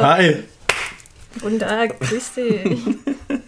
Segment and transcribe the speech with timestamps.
[0.00, 0.42] Hi.
[1.40, 2.80] Guten Tag, grüß dich.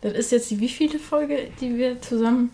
[0.00, 2.50] das ist jetzt die wievielte Folge, die wir zusammen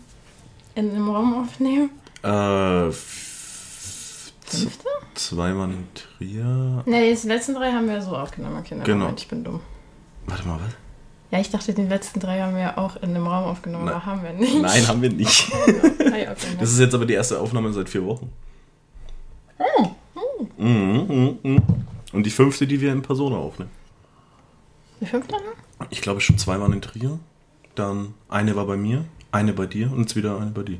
[0.75, 1.89] in einem Raum aufnehmen?
[2.23, 4.87] Äh, Fünfte?
[5.15, 6.83] zweimal in Trier.
[6.85, 8.57] Nee, die letzten drei haben wir so aufgenommen.
[8.59, 8.99] Okay, nein, Genau.
[9.05, 9.59] Moment, ich bin dumm.
[10.25, 10.73] Warte mal, was?
[11.31, 13.95] Ja, ich dachte, den letzten drei haben wir auch in einem Raum aufgenommen, Nein.
[13.95, 14.61] aber haben wir nicht.
[14.61, 15.51] Nein, haben wir nicht.
[16.59, 18.31] Das ist jetzt aber die erste Aufnahme seit vier Wochen.
[20.57, 21.61] Mhm, mhm, mhm.
[22.13, 23.71] Und die fünfte, die wir in Persona aufnehmen.
[25.01, 25.33] Die fünfte?
[25.33, 25.87] ne?
[25.89, 27.19] Ich glaube schon zweimal in Trier.
[27.75, 30.77] Dann eine war bei mir, eine bei dir und jetzt wieder eine bei dir.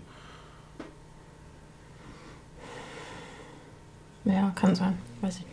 [4.26, 4.98] Ja, kann sein.
[5.22, 5.46] Weiß ich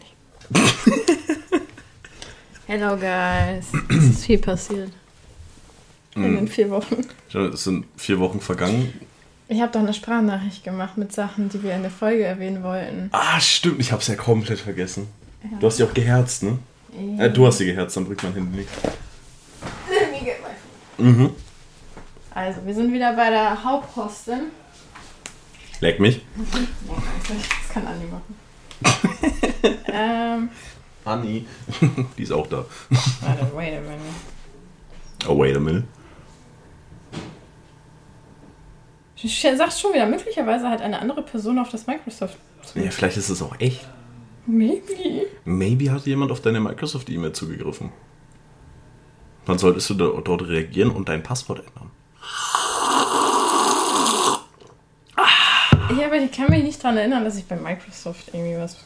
[0.63, 0.71] nicht.
[2.67, 3.67] Hello, guys.
[3.89, 4.93] Es ist viel passiert.
[6.15, 6.37] In Mhm.
[6.37, 7.05] den vier Wochen.
[7.33, 8.93] Es sind vier Wochen vergangen.
[9.49, 13.09] Ich habe doch eine Sprachnachricht gemacht mit Sachen, die wir in der Folge erwähnen wollten.
[13.13, 15.09] Ah, stimmt, ich hab's ja komplett vergessen.
[15.43, 15.59] Ja.
[15.59, 16.59] Du hast sie auch geherzt, ne?
[17.19, 18.69] Äh, du hast sie geherzt, dann bringt mein Handy nicht.
[20.99, 21.31] Mhm.
[22.33, 24.51] Also, wir sind wieder bei der Haupthostin.
[25.81, 26.23] Leck mich.
[27.29, 28.35] Das kann Andi machen.
[29.93, 30.49] ähm,
[31.05, 31.47] Anni.
[32.19, 32.65] Die ist auch da.
[33.21, 34.01] warte, wait a minute.
[35.29, 35.85] Oh, wait a minute.
[39.21, 42.37] Du sagst schon wieder, möglicherweise hat eine andere Person auf das Microsoft.
[42.75, 43.87] Ja, vielleicht ist es auch echt.
[44.47, 45.27] Maybe.
[45.45, 47.91] Maybe hat jemand auf deine Microsoft-E-Mail zugegriffen.
[49.47, 51.91] Dann solltest du do- dort reagieren und dein Passwort ändern.
[55.99, 58.77] Ja, aber ich kann mich nicht daran erinnern, dass ich bei Microsoft irgendwie was.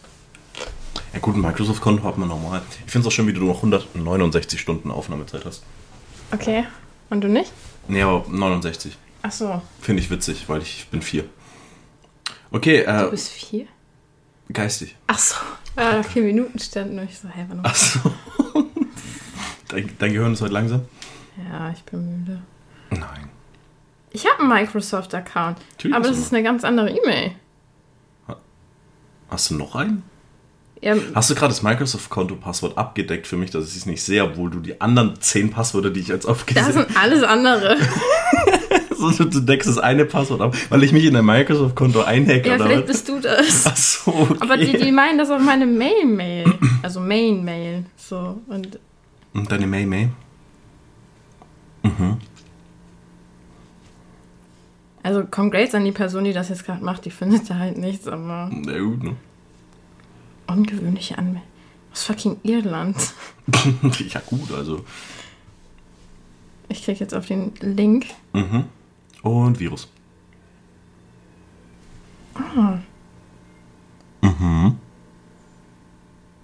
[1.12, 2.62] Ja gut, ein Microsoft-Konto hat man normal.
[2.86, 5.62] Ich finde es auch schön, wie du noch 169 Stunden Aufnahmezeit hast.
[6.32, 6.64] Okay.
[7.10, 7.52] Und du nicht?
[7.88, 8.96] Nee, aber 69.
[9.22, 9.62] Ach so.
[9.80, 11.24] Finde ich witzig, weil ich bin vier.
[12.50, 13.66] Okay, Du äh, bist vier?
[14.52, 14.96] Geistig.
[15.06, 15.36] Ach so.
[15.76, 17.64] Ah, vier Minuten standen und ich so, hä, wann noch?
[17.64, 18.14] Achso.
[19.68, 20.82] dein, dein Gehirn ist heute langsam?
[21.50, 22.42] Ja, ich bin müde.
[22.90, 23.28] Nein.
[24.10, 25.58] Ich habe einen Microsoft-Account.
[25.92, 27.32] Aber das ist eine ganz andere E-Mail.
[29.28, 30.04] Hast du noch einen?
[30.80, 34.50] Ja, Hast du gerade das Microsoft-Konto-Passwort abgedeckt für mich, dass ich es nicht sehe, obwohl
[34.50, 37.76] du die anderen zehn Passwörter, die ich jetzt das aufgesehen sind alles andere.
[39.10, 42.54] du, du deckst das eine Passwort ab, weil ich mich in dein Microsoft-Konto einhacke Ja,
[42.56, 42.90] oder vielleicht was?
[42.92, 43.64] bist du das.
[43.66, 44.36] Ach so, okay.
[44.40, 46.52] Aber die, die meinen das auf meine Mail-Mail.
[46.82, 47.84] Also Main-Mail.
[47.96, 48.40] So.
[48.48, 48.78] Und
[49.32, 49.86] Und deine May?
[51.82, 52.18] Mhm.
[55.02, 57.04] also Congrats an die Person, die das jetzt gerade macht.
[57.04, 59.16] Die findet da halt nichts, aber Na gut, ne?
[60.46, 61.42] ungewöhnliche Anmeldung.
[61.92, 62.96] Aus fucking Irland.
[64.08, 64.84] ja gut, also.
[66.68, 68.06] Ich klicke jetzt auf den Link.
[68.32, 68.64] Mhm.
[69.24, 69.88] Und Virus.
[72.34, 72.78] Ah.
[74.22, 74.78] Mhm.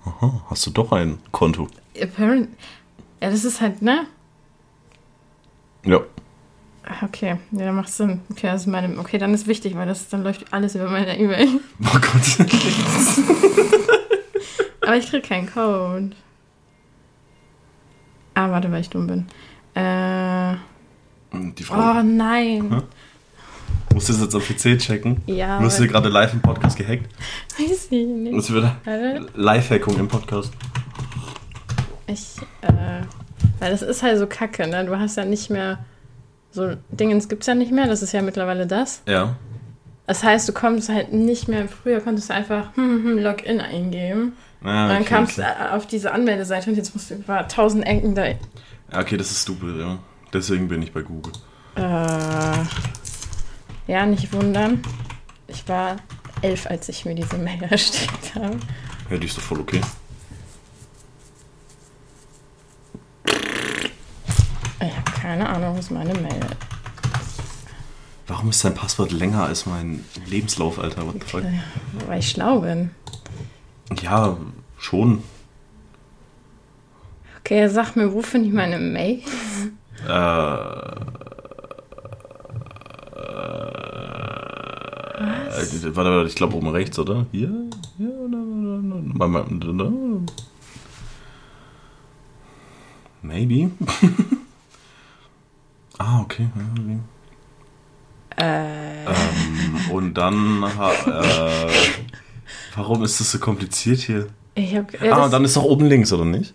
[0.05, 1.69] Aha, hast du doch ein Konto.
[2.01, 2.49] Apparent.
[3.21, 4.07] Ja, das ist halt, ne?
[5.85, 6.01] Ja.
[6.85, 8.23] Ah, Okay, ja, dann macht Sinn.
[8.31, 11.19] Okay, das ist meine, okay, dann ist wichtig, weil das dann läuft alles über meine
[11.19, 11.49] E-Mail.
[11.85, 12.49] Oh Gott.
[14.83, 16.11] Aber ich krieg keinen Code.
[18.35, 19.27] Ah, warte, weil ich dumm bin.
[19.75, 20.55] Äh,
[21.59, 21.99] Die Frau.
[21.99, 22.71] oh nein.
[22.71, 22.83] Hä?
[23.95, 25.23] Musst du das jetzt am PC checken?
[25.27, 25.59] Ja.
[25.59, 27.07] Du hast aber- hier gerade live im Podcast gehackt.
[27.59, 28.37] Weiß ich nicht.
[28.37, 28.67] Das wird.
[29.35, 30.53] Live-Hackung im Podcast.
[32.07, 33.03] Ich, äh,
[33.59, 34.85] weil das ist halt so kacke, ne?
[34.85, 35.79] Du hast ja nicht mehr
[36.53, 39.03] so Dingens gibt's ja nicht mehr, das ist ja mittlerweile das.
[39.07, 39.37] Ja.
[40.07, 44.33] Das heißt, du kommst halt nicht mehr, früher konntest du einfach hm, hm, Login eingeben.
[44.63, 45.51] Ah, und dann okay, kamst du okay.
[45.51, 48.27] äh, auf diese Anmeldeseite und jetzt musst du über tausend Ecken da.
[48.27, 48.37] Ja,
[48.93, 49.99] okay, das ist stupid, ja.
[50.33, 51.33] Deswegen bin ich bei Google.
[51.77, 52.65] Äh,
[53.87, 54.83] ja, nicht wundern.
[55.49, 55.97] Ich war
[56.43, 58.59] elf, als ich mir diese Mail erstellt habe.
[59.11, 59.81] Ja, die ist doch voll okay.
[64.83, 66.57] Ich habe keine Ahnung, was meine Mail ist.
[68.29, 71.05] Warum ist dein Passwort länger als mein Lebenslauf, Alter?
[71.05, 71.43] What the fuck?
[72.07, 72.93] Weil ich schlau bin.
[74.01, 74.37] Ja,
[74.79, 75.25] schon.
[77.41, 79.23] Okay, sag mir, wo finde ich meine Mail?
[80.07, 81.01] Äh.
[85.61, 85.85] Was?
[85.97, 87.27] Warte, warte, ich glaube oben rechts, oder?
[87.33, 87.51] Hier?
[87.97, 88.11] Hier?
[93.23, 93.71] Maybe.
[95.99, 96.49] ah, okay.
[98.37, 100.63] Äh, Ähm, und dann.
[100.63, 101.69] Äh,
[102.77, 104.29] warum ist das so kompliziert hier?
[104.55, 106.55] ich hab, ja, ah, dann ist doch oben links, oder nicht?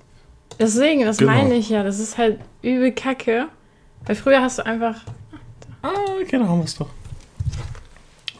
[0.60, 1.32] Deswegen, das genau.
[1.32, 1.84] meine ich ja.
[1.84, 3.48] Das ist halt übel kacke.
[4.06, 5.02] Weil früher hast du einfach.
[5.82, 5.90] Ah,
[6.30, 6.90] genau, haben wir es doch.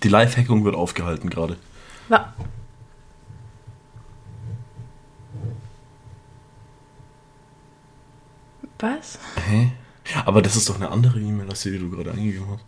[0.04, 1.58] Die Live-Hackung wird aufgehalten gerade.
[2.10, 2.34] Wa
[8.80, 9.18] Was?
[9.50, 9.72] Hä?
[10.26, 12.66] Aber das ist doch eine andere E-Mail, als die, die du gerade eingegeben hast.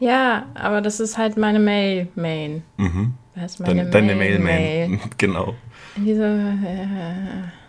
[0.00, 2.62] Ja, aber das ist halt meine Mail-Main.
[2.76, 3.14] Mhm.
[3.34, 4.88] Was, meine deine Mail-Mail.
[4.88, 5.00] Mail.
[5.18, 5.54] Genau.
[5.96, 6.24] Diese.
[6.24, 7.63] Äh,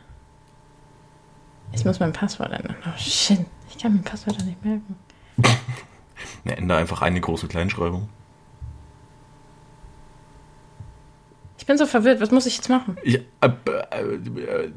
[1.73, 2.75] ich muss mein Passwort ändern.
[2.85, 3.45] Oh shit.
[3.69, 4.95] Ich kann mein Passwort nicht merken.
[6.45, 8.07] Ne, ändere einfach eine große Kleinschreibung.
[11.57, 12.21] Ich bin so verwirrt.
[12.21, 12.95] Was muss ich jetzt machen?
[13.03, 13.49] Ja, äh,
[13.91, 14.15] äh,
[14.45, 14.71] äh,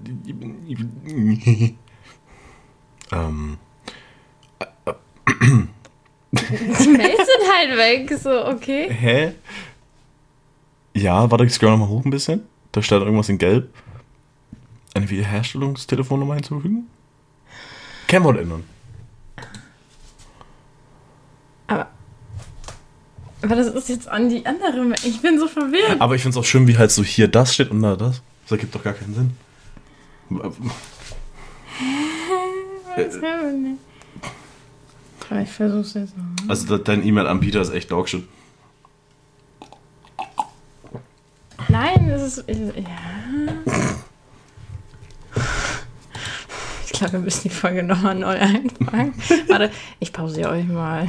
[3.12, 3.58] ähm,
[6.32, 8.18] Die Mails sind halt weg.
[8.18, 8.88] So, okay.
[8.90, 9.32] hä?
[10.94, 12.46] Ja, warte, ich scroll nochmal hoch ein bisschen.
[12.72, 13.72] Da steht irgendwas in Gelb.
[14.98, 16.88] Eine Wiederherstellungstelefonnummer hinzufügen.
[18.08, 18.64] Kennwort ändern.
[21.68, 21.88] Aber.
[23.42, 24.94] Aber das ist jetzt an die andere.
[25.04, 26.00] Ich bin so verwirrt.
[26.00, 28.22] Aber ich finde es auch schön, wie halt so hier das steht und da das.
[28.42, 29.30] Das ergibt doch gar keinen Sinn.
[30.30, 30.54] Was?
[35.30, 36.24] Aber ich versuch's jetzt noch.
[36.48, 38.26] Also de- dein E-Mail-Anbieter ist echt Dogshit.
[41.68, 42.48] Nein, das ist.
[42.48, 42.54] Ja.
[46.90, 49.12] Ich glaube, wir müssen die Folge nochmal neu einfangen.
[49.48, 49.70] Warte,
[50.00, 51.06] ich pausiere euch mal.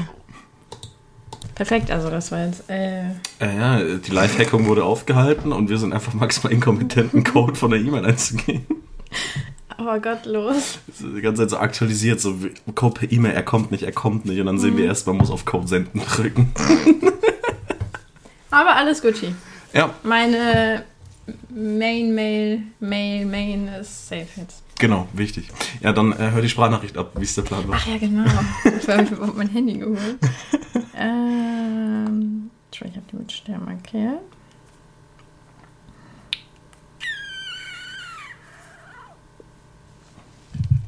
[1.56, 2.70] Perfekt, also das war jetzt.
[2.70, 7.72] Äh, Äh, ja, die Live-Hackung wurde aufgehalten und wir sind einfach maximal inkompetenten Code von
[7.72, 8.66] der E-Mail einzugehen.
[9.70, 10.80] aber gottlos.
[11.00, 12.36] Die ganze Zeit so aktualisiert, so
[12.76, 14.40] Code per E-Mail, er kommt nicht, er kommt nicht.
[14.42, 16.52] Und dann sehen wir erst, man muss auf Code senden drücken.
[18.52, 19.34] Aber alles Gucci.
[19.74, 20.84] Ja, Meine
[21.50, 24.64] Main, Mail, Mail, Main ist safe jetzt.
[24.80, 25.48] Genau, wichtig.
[25.82, 27.76] Ja, dann äh, hör die Sprachnachricht ab, wie es der Plan war.
[27.80, 28.26] Ach ja, genau.
[28.80, 30.18] Ich habe mein Handy geholt.
[30.98, 34.20] ähm, ich habe die mit Stern markiert.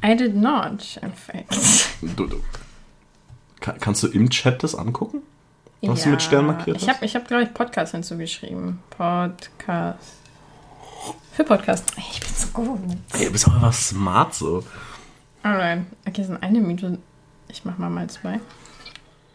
[0.04, 1.54] I did not, in fact.
[2.16, 2.42] Du, du.
[3.60, 5.22] Ka- Kannst du im Chat das angucken?
[5.84, 6.96] Was du mit Stern markiert Ich hast?
[6.96, 8.80] habe, ich hab, glaube ich, Podcast hinzugeschrieben.
[8.92, 10.18] Podcast.
[11.34, 11.92] Für Podcast.
[11.98, 12.80] Ich bin so gut.
[13.14, 14.64] Ey, du bist auch einfach smart so.
[15.44, 15.82] Alright.
[16.08, 16.98] Okay, sind eine Minute.
[17.48, 18.40] Ich mach mal mal zwei.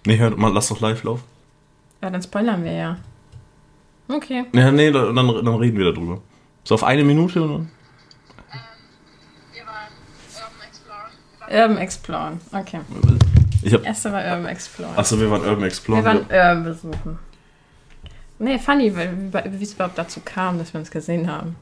[0.07, 1.25] Nee, hör mal, lass doch live laufen.
[2.03, 2.97] Ja, dann spoilern wir ja.
[4.09, 4.45] Okay.
[4.53, 6.21] Ja, nee, dann, dann dann reden wir darüber.
[6.65, 7.71] So auf eine Minute und dann.
[9.53, 9.91] Wir waren
[10.37, 11.63] Urban Explorer.
[11.63, 12.41] Urban Exploren.
[12.53, 12.81] Okay.
[13.63, 13.85] Ich hab.
[13.85, 14.97] Erste war Urban Exploren.
[14.97, 15.99] Achso, wir waren Urban Explorer.
[15.99, 17.19] wir waren Urban besuchen.
[18.39, 21.57] Nee, funny, weil, wie es überhaupt dazu kam, dass wir uns gesehen haben.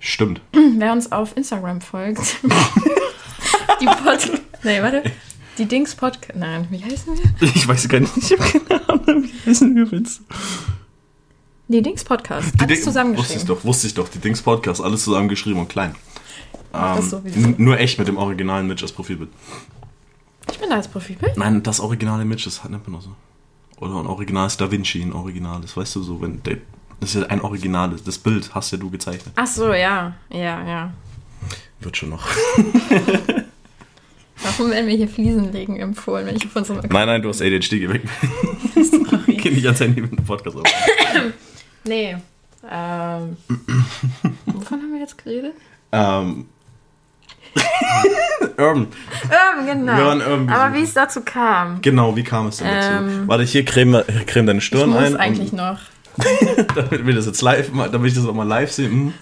[0.00, 0.40] Stimmt.
[0.52, 2.36] Wer uns auf Instagram folgt.
[3.80, 4.42] die Pod...
[4.64, 5.02] Nee, warte.
[5.58, 6.36] Die Dings Podcast...
[6.38, 7.48] Nein, wie heißen wir?
[7.54, 10.20] Ich weiß gar nicht, ich habe keine Ahnung, wie heißen wir jetzt?
[11.68, 12.54] Die Dings Podcast.
[12.54, 13.46] Die Alles Ding- Wusste ich zusammengeschrieben.
[13.46, 14.08] doch, wusste ich doch.
[14.08, 15.94] Die Dings Podcast, alles zusammengeschrieben und klein.
[16.74, 19.30] Ähm, n- nur echt mit dem originalen Mitch als Profilbild.
[20.50, 21.36] Ich bin da als Profilbild.
[21.36, 23.14] Nein, das originale Mitch, das nennt man auch so.
[23.80, 26.58] Oder ein originales Da Vinci, ein originales, weißt du so, wenn der,
[27.00, 29.32] das ist ja ein originales, das Bild hast ja du gezeichnet.
[29.36, 30.14] Ach so, ja.
[30.30, 30.92] Ja, ja.
[31.80, 32.26] Wird schon noch.
[34.42, 37.40] Warum werden wir hier Fliesen legen empfohlen, wenn ich auf unserem Nein, nein, du hast
[37.42, 38.02] ADHD, weg.
[38.74, 39.36] Sorry.
[39.42, 40.62] Geh nicht ans Handy mit dem Podcast auf.
[41.84, 42.16] Nee.
[42.68, 43.36] Ähm,
[44.46, 45.54] wovon haben wir jetzt geredet?
[45.92, 46.46] ähm.
[48.56, 48.86] Urban.
[49.24, 49.96] Urban, genau.
[49.96, 51.80] Wir waren Urban Aber wie es dazu kam.
[51.82, 52.90] Genau, wie kam es denn dazu?
[53.04, 53.22] Ähm.
[53.28, 55.16] Warte, hier creme, creme deine Ich Stirn muss ein.
[55.16, 55.78] eigentlich noch.
[56.74, 58.88] damit wir das jetzt live, mal- damit ich das auch mal live sehe.
[58.88, 59.14] hm,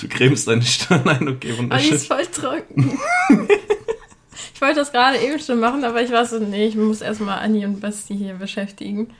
[0.00, 1.94] Du cremst deine Stirn ein, okay, Oh, die wunderschön.
[1.94, 2.98] ist voll trocken.
[4.54, 7.38] ich wollte das gerade eben schon machen, aber ich war so, nee, ich muss erstmal
[7.38, 9.10] Anni und Basti hier beschäftigen.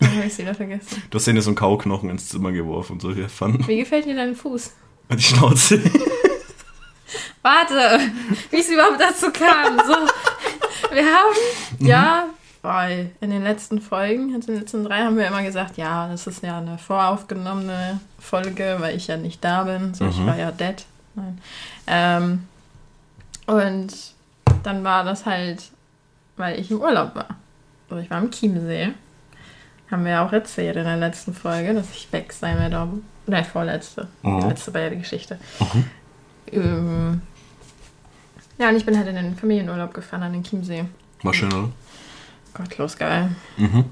[0.00, 1.02] Dann habe ich sie wieder vergessen.
[1.10, 3.64] Du hast denen so einen Kauknochen ins Zimmer geworfen und so hier fun.
[3.66, 4.72] Wie gefällt dir dein Fuß?
[5.12, 5.80] Die Schnauze.
[7.48, 8.00] Warte,
[8.50, 9.78] wie es überhaupt dazu kam.
[9.78, 9.94] So,
[10.94, 11.34] wir haben,
[11.78, 12.24] ja,
[12.62, 16.26] weil in den letzten Folgen, in den letzten drei haben wir immer gesagt, ja, das
[16.26, 19.94] ist ja eine voraufgenommene Folge, weil ich ja nicht da bin.
[19.94, 20.26] So, ich Mhm.
[20.26, 20.84] war ja dead.
[21.86, 22.46] Ähm,
[23.46, 23.88] und
[24.62, 25.70] dann war das halt,
[26.36, 27.28] weil ich im Urlaub war.
[27.88, 28.92] Also ich war im Chiemsee.
[29.90, 32.86] Haben wir ja auch erzählt in der letzten Folge, dass ich weg sein werde.
[33.26, 34.06] Nein, vorletzte.
[34.22, 34.48] Mhm.
[34.48, 35.38] Letzte war ja die Geschichte.
[36.52, 37.22] Ähm,
[38.58, 40.84] ja, und ich bin halt in den Familienurlaub gefahren an den Chiemsee.
[41.22, 41.70] War schön, oder?
[42.54, 43.30] Gottlos geil.
[43.56, 43.84] Mhm.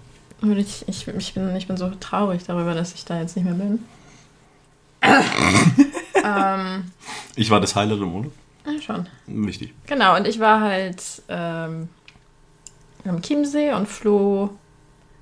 [0.43, 3.45] Und ich, ich, ich, bin, ich bin so traurig darüber, dass ich da jetzt nicht
[3.45, 3.85] mehr bin.
[6.25, 6.85] ähm,
[7.37, 8.33] Ich war das Highlight im Urlaub.
[8.67, 9.07] ja, schon.
[9.27, 9.73] Wichtig.
[9.87, 11.89] Genau, und ich war halt ähm,
[13.05, 14.51] am Chiemsee und Flo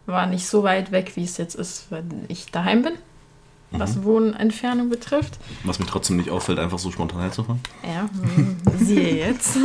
[0.07, 2.95] war nicht so weit weg, wie es jetzt ist, wenn ich daheim bin.
[3.71, 5.39] Was Wohnentfernung betrifft.
[5.65, 7.61] Was mir trotzdem nicht auffällt, einfach so spontan herzufahren.
[7.83, 9.59] Ja, hm, siehe jetzt.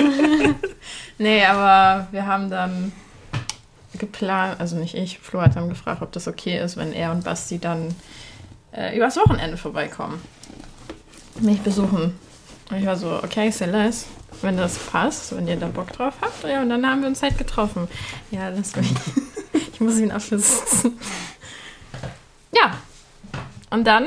[1.17, 2.91] nee, aber wir haben dann
[3.97, 7.23] geplant, also nicht ich, Flo hat dann gefragt, ob das okay ist, wenn er und
[7.23, 7.93] Basti dann
[8.71, 10.21] äh, übers Wochenende vorbeikommen.
[11.39, 12.15] Mich besuchen.
[12.69, 14.07] Und ich war so, okay, Celeste,
[14.41, 16.43] wenn das passt, wenn ihr da Bock drauf habt.
[16.43, 17.87] Ja, und dann haben wir uns halt getroffen.
[18.31, 18.83] Ja, das will
[19.53, 19.69] ich.
[19.73, 20.99] ich muss ihn absitzen.
[22.55, 22.73] Ja.
[23.69, 24.05] Und dann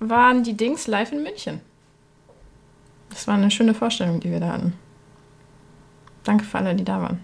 [0.00, 1.60] waren die Dings live in München.
[3.10, 4.72] Das war eine schöne Vorstellung, die wir da hatten.
[6.24, 7.22] Danke für alle, die da waren.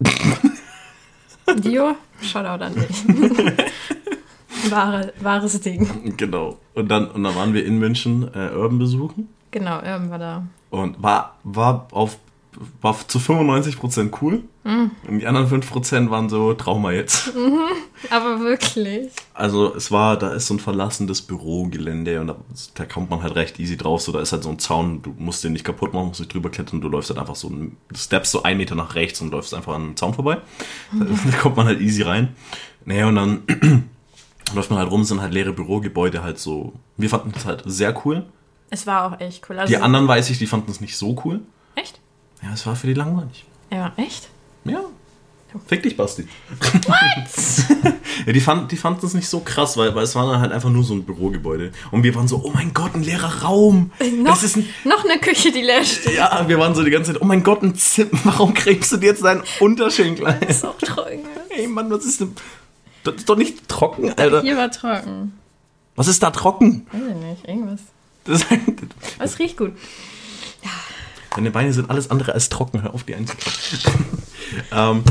[1.62, 3.04] Dio, Shoutout an dich.
[4.70, 6.16] Wahre, wahres Ding.
[6.16, 6.58] Genau.
[6.74, 9.28] Und dann, und dann waren wir in München äh, Urban besuchen.
[9.50, 10.46] Genau, Urban war da.
[10.70, 12.18] Und war, war auf
[12.80, 14.42] war zu 95% cool.
[14.64, 14.90] Mhm.
[15.06, 17.32] Und die anderen 5% waren so Trauma jetzt.
[18.10, 19.10] Aber wirklich.
[19.34, 22.36] Also es war, da ist so ein verlassenes Bürogelände und da,
[22.74, 24.02] da kommt man halt recht easy drauf.
[24.02, 26.32] So, da ist halt so ein Zaun, du musst den nicht kaputt machen, musst nicht
[26.32, 29.30] drüber klettern, du läufst halt einfach so, du steppst so einen Meter nach rechts und
[29.30, 30.38] läufst einfach an den Zaun vorbei.
[30.92, 32.34] Da, da kommt man halt easy rein.
[32.84, 33.42] Naja, und dann
[34.54, 36.72] läuft man halt rum, sind halt leere Bürogebäude halt so.
[36.96, 38.24] Wir fanden das halt sehr cool.
[38.70, 39.58] Es war auch echt cool.
[39.58, 41.40] Also, Die anderen weiß ich, die fanden es nicht so cool.
[42.44, 43.44] Ja, es war für die langweilig.
[43.72, 44.28] Ja, echt?
[44.64, 44.80] Ja.
[45.68, 46.26] Fick dich, Basti.
[46.60, 47.94] What?
[48.26, 50.50] ja, die, fand, die fanden es nicht so krass, weil, weil es war dann halt
[50.50, 51.70] einfach nur so ein Bürogebäude.
[51.92, 53.92] Und wir waren so, oh mein Gott, ein leerer Raum.
[54.18, 56.16] Noch, Das ist ein, noch eine Küche, die leer steht.
[56.16, 58.10] ja, wir waren so die ganze Zeit, oh mein Gott, ein Zimmer.
[58.24, 60.42] Warum kriegst du dir jetzt deinen Unterschenkel ein?
[60.42, 61.20] Ist auch trocken.
[61.50, 62.34] Ey, Mann, was ist denn...
[63.04, 64.42] Das ist doch nicht trocken, Alter.
[64.42, 65.38] Hier war trocken.
[65.94, 66.86] Was ist da trocken?
[66.90, 67.80] Weiß ich nicht, irgendwas.
[68.24, 69.72] Das, Aber es riecht gut.
[71.34, 72.82] Deine Beine sind alles andere als trocken.
[72.82, 73.64] Hör auf, die einzuklappen.
[74.72, 75.04] ähm,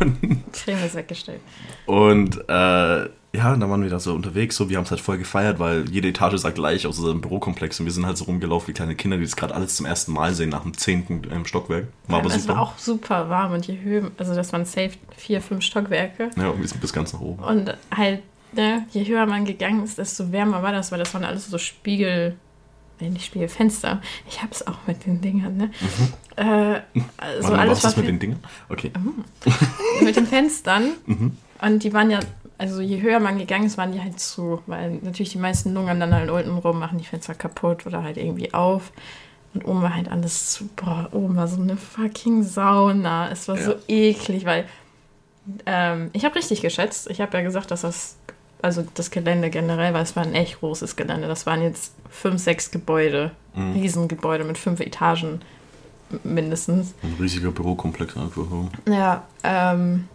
[0.00, 1.40] und, Creme ist weggestellt.
[1.86, 5.18] Und äh, ja, dann waren wir da so unterwegs, so wir haben es halt voll
[5.18, 8.68] gefeiert, weil jede Etage sah gleich aus unserem Bürokomplex und wir sind halt so rumgelaufen
[8.68, 11.46] wie kleine Kinder, die das gerade alles zum ersten Mal sehen nach dem zehnten ähm,
[11.46, 11.86] Stockwerk.
[12.08, 12.54] War aber es super.
[12.54, 16.30] war auch super warm und je höher, also das waren safe vier, fünf Stockwerke.
[16.36, 17.42] ja, und wir sind bis ganz nach oben.
[17.42, 18.22] Und halt,
[18.52, 21.58] ne, je höher man gegangen ist, desto wärmer war das, weil das waren alles so
[21.58, 22.36] Spiegel,
[23.00, 24.00] nee, nicht Spiegelfenster.
[24.28, 25.70] Ich hab's auch mit den Dingern, ne?
[26.36, 26.42] Äh,
[27.16, 27.52] also Mhm.
[27.52, 28.40] Warte, alles was mit den Dingen?
[28.68, 28.92] Okay.
[30.02, 30.92] mit den Fenstern.
[31.06, 31.36] Mhm.
[31.60, 32.20] Und die waren ja,
[32.58, 36.00] also je höher man gegangen ist, waren die halt zu, weil natürlich die meisten lungern
[36.00, 38.92] dann halt unten rum, machen die Fenster kaputt oder halt irgendwie auf.
[39.52, 43.30] Und oben war halt alles zu, boah, oben war so eine fucking Sauna.
[43.30, 43.76] Es war so Ja.
[43.88, 44.64] eklig, weil
[45.66, 47.10] ähm, ich habe richtig geschätzt.
[47.10, 48.16] Ich habe ja gesagt, dass das,
[48.62, 51.28] also das Gelände generell, weil es war ein echt großes Gelände.
[51.28, 53.72] Das waren jetzt fünf, sechs Gebäude, Mhm.
[53.72, 55.40] Riesengebäude mit fünf Etagen
[56.24, 56.94] mindestens.
[57.02, 58.44] Ein riesiger Bürokomplex einfach.
[58.88, 60.08] Ja, ähm.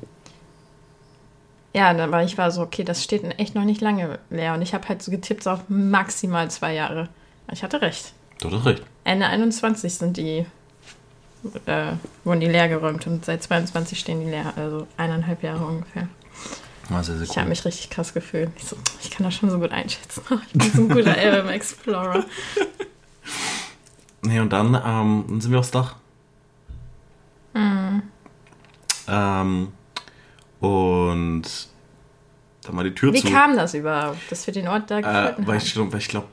[1.73, 4.53] Ja, aber ich war so, okay, das steht echt noch nicht lange leer.
[4.53, 7.09] Und ich habe halt so getippt so auf maximal zwei Jahre.
[7.51, 8.13] Ich hatte recht.
[8.39, 8.83] Du hast recht.
[9.03, 10.45] Ende 21 sind die,
[11.65, 11.91] äh,
[12.23, 14.53] wurden die leer geräumt und seit 22 stehen die leer.
[14.55, 16.07] Also eineinhalb Jahre ungefähr.
[16.89, 17.49] War sehr, sehr Ich habe cool.
[17.49, 18.49] mich richtig krass gefühlt.
[18.57, 20.21] Ich, so, ich kann das schon so gut einschätzen.
[20.47, 22.23] Ich bin so ein guter LM Explorer.
[24.21, 25.95] Nee, und dann, ähm, sind wir aufs Dach.
[27.53, 28.01] Hm.
[29.07, 29.67] Ähm,
[30.59, 31.43] und
[32.63, 33.29] dann war die Tür Wie zu.
[33.29, 35.65] kam das überhaupt, dass wir den Ort da Äh, gefunden weil haben?
[35.65, 36.27] ich glaube, weil ich glaub,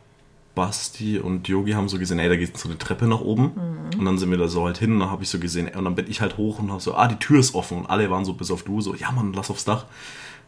[0.55, 3.53] Basti und Yogi haben so gesehen, ey, da geht so eine Treppe nach oben.
[3.93, 3.99] Mhm.
[4.01, 5.77] Und dann sind wir da so halt hin und dann habe ich so gesehen, ey,
[5.77, 7.79] und dann bin ich halt hoch und habe so, ah, die Tür ist offen.
[7.79, 9.87] Und alle waren so bis auf du, so, ja, Mann, lass aufs Dach.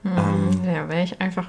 [0.04, 1.48] Ähm, Ja, wäre ich einfach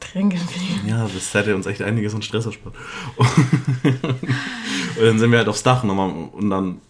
[0.00, 0.86] drin geblieben.
[0.88, 2.74] ja, das hätte uns echt einiges an Stress erspart.
[3.16, 6.80] und dann sind wir halt aufs Dach und dann, und dann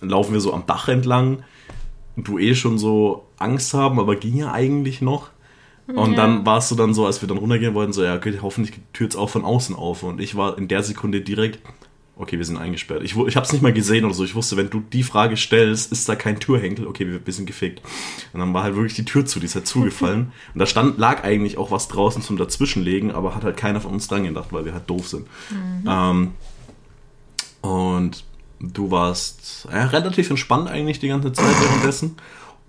[0.00, 1.42] laufen wir so am Dach entlang.
[2.16, 5.30] Und du eh schon so Angst haben, aber ging ja eigentlich noch.
[5.86, 6.16] Und Ja.
[6.16, 8.74] dann war es so dann so, als wir dann runtergehen wollten, so, ja, okay, hoffentlich
[8.74, 10.02] geht die Tür jetzt auch von außen auf.
[10.02, 11.58] Und ich war in der Sekunde direkt,
[12.16, 13.02] okay, wir sind eingesperrt.
[13.02, 14.24] Ich, ich habe es nicht mal gesehen oder so.
[14.24, 17.46] Ich wusste, wenn du die Frage stellst, ist da kein Türhenkel, okay, wir, wir sind
[17.46, 17.82] gefickt.
[18.32, 20.32] Und dann war halt wirklich die Tür zu, die ist halt zugefallen.
[20.54, 23.92] Und da stand, lag eigentlich auch was draußen zum Dazwischenlegen, aber hat halt keiner von
[23.92, 25.26] uns dran gedacht, weil wir halt doof sind.
[25.86, 26.32] Ähm,
[27.60, 28.24] und
[28.60, 32.16] du warst ja, relativ entspannt eigentlich die ganze Zeit währenddessen.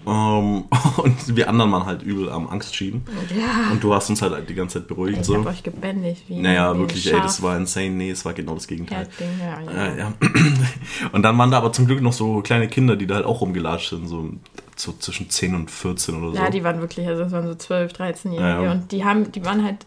[0.08, 0.66] Ähm,
[0.98, 3.04] und wir anderen waren halt übel am Angst schieben.
[3.36, 3.72] Ja.
[3.72, 5.20] Und du hast uns halt die ganze Zeit beruhigt.
[5.20, 5.38] Ich so.
[5.38, 6.24] habe euch gebändigt.
[6.28, 7.92] Wie, Naja, wie wirklich, ey, das war insane.
[7.92, 9.08] Nee, es war genau das Gegenteil.
[9.40, 9.88] Ja, ja.
[9.88, 10.14] Ja, ja.
[11.12, 13.42] Und dann waren da aber zum Glück noch so kleine Kinder, die da halt auch
[13.42, 14.30] rumgelatscht sind, so,
[14.76, 16.38] so zwischen 10 und 14 oder so.
[16.38, 18.42] Ja, die waren wirklich, also das waren so 12, 13-Jährige.
[18.42, 18.72] Ja, ja.
[18.72, 19.86] Und die haben, die waren halt,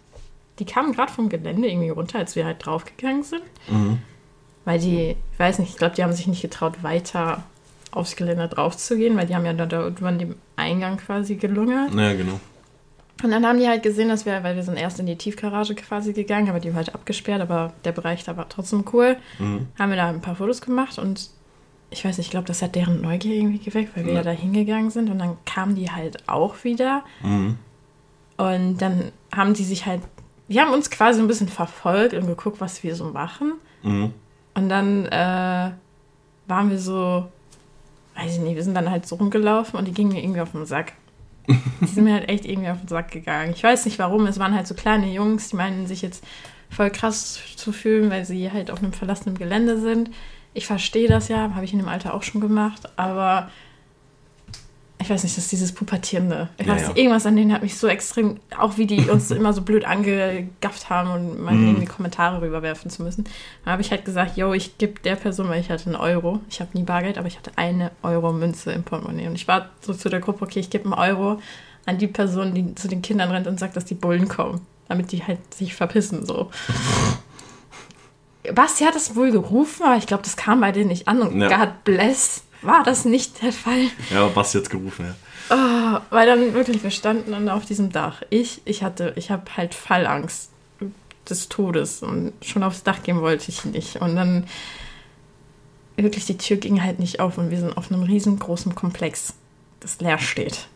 [0.59, 3.43] die kamen gerade vom Gelände irgendwie runter, als wir halt draufgegangen sind.
[3.69, 3.99] Mhm.
[4.65, 7.45] Weil die, ich weiß nicht, ich glaube, die haben sich nicht getraut, weiter
[7.91, 11.37] aufs Geländer drauf zu gehen, weil die haben ja da, da irgendwann dem Eingang quasi
[11.37, 11.95] gelungert.
[11.95, 12.41] Ja, genau.
[13.23, 15.75] Und dann haben die halt gesehen, dass wir, weil wir sind erst in die Tiefgarage
[15.75, 19.17] quasi gegangen, aber die war halt abgesperrt, aber der Bereich da war trotzdem cool.
[19.39, 19.67] Mhm.
[19.79, 21.31] Haben wir da ein paar Fotos gemacht und
[21.91, 24.19] ich weiß nicht, ich glaube, das hat deren Neugier irgendwie geweckt, weil wir Ja.
[24.19, 27.03] ja da hingegangen sind und dann kamen die halt auch wieder.
[27.23, 27.57] Mhm.
[28.37, 30.03] Und dann haben die sich halt,
[30.49, 33.55] die haben uns quasi ein bisschen verfolgt und geguckt, was wir so machen.
[33.83, 34.13] Mhm.
[34.55, 35.71] Und dann äh,
[36.47, 37.27] waren wir so,
[38.19, 40.53] weiß ich nicht, wir sind dann halt so rumgelaufen und die gingen mir irgendwie auf
[40.53, 40.95] den Sack.
[41.81, 43.53] Die sind mir halt echt irgendwie auf den Sack gegangen.
[43.55, 46.25] Ich weiß nicht warum, es waren halt so kleine Jungs, die meinen sich jetzt
[46.69, 50.11] voll krass zu fühlen, weil sie halt auf einem verlassenen Gelände sind.
[50.53, 53.51] Ich verstehe das ja, habe ich in dem Alter auch schon gemacht, aber
[55.09, 56.51] ich weiß nicht, das ist dieses Pubertierende.
[56.59, 56.97] Ich Ja, weiß ja.
[56.97, 60.91] irgendwas an denen hat mich so extrem, auch wie die uns immer so blöd angegafft
[60.91, 61.67] haben und mal Mhm.
[61.69, 63.25] irgendwie Kommentare rüberwerfen zu müssen.
[63.65, 66.41] Dann habe ich halt gesagt, yo, ich gebe der Person, weil ich hatte einen Euro.
[66.51, 69.29] Ich habe nie Bargeld, aber ich hatte eine Euro Münze im Portemonnaie.
[69.29, 71.41] Und ich war so zu der Gruppe, okay, ich gebe einen Euro
[71.87, 74.61] an die Person, die zu den Kindern rennt und sagt, dass die Bullen kommen.
[74.89, 76.51] Damit die halt sich verpissen, so.
[78.55, 81.21] Basti hat das wohl gerufen, aber ich glaube, das kam bei denen nicht an.
[81.21, 81.49] Und Ja.
[81.49, 83.87] God bless, war das nicht der Fall.
[84.11, 85.15] Ja, Basti jetzt gerufen, ja.
[85.51, 88.23] Oh, weil dann wirklich, wir standen dann auf diesem Dach.
[88.31, 90.51] Ich, ich hatte, ich habe halt Fallangst
[91.29, 93.97] des Todes und schon aufs Dach gehen wollte ich nicht.
[93.97, 94.47] Und dann
[95.97, 99.35] wirklich, die Tür ging halt nicht auf und wir sind auf einem riesengroßen Komplex,
[99.81, 100.69] das leer steht.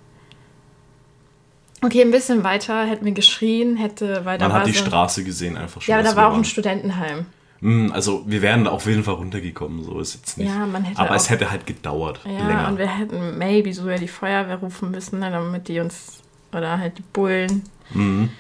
[1.84, 5.24] Okay, ein bisschen weiter hätten wir geschrien, hätte, weil da Man hat die so, Straße
[5.24, 5.92] gesehen einfach schon.
[5.92, 6.44] Ja, da war auch ein.
[6.44, 7.26] Studentenheim.
[7.62, 10.49] Mm, Also wir wären auf jeden Fall runtergekommen, so ist jetzt nicht.
[10.49, 12.69] Ja, man hätte Aber es hätte halt gedauert, Ja, länger.
[12.69, 16.21] und wir hätten maybe sogar die Feuerwehr rufen müssen, ne, damit die uns,
[16.52, 17.62] oder halt die Bullen.
[17.95, 18.31] Mhm.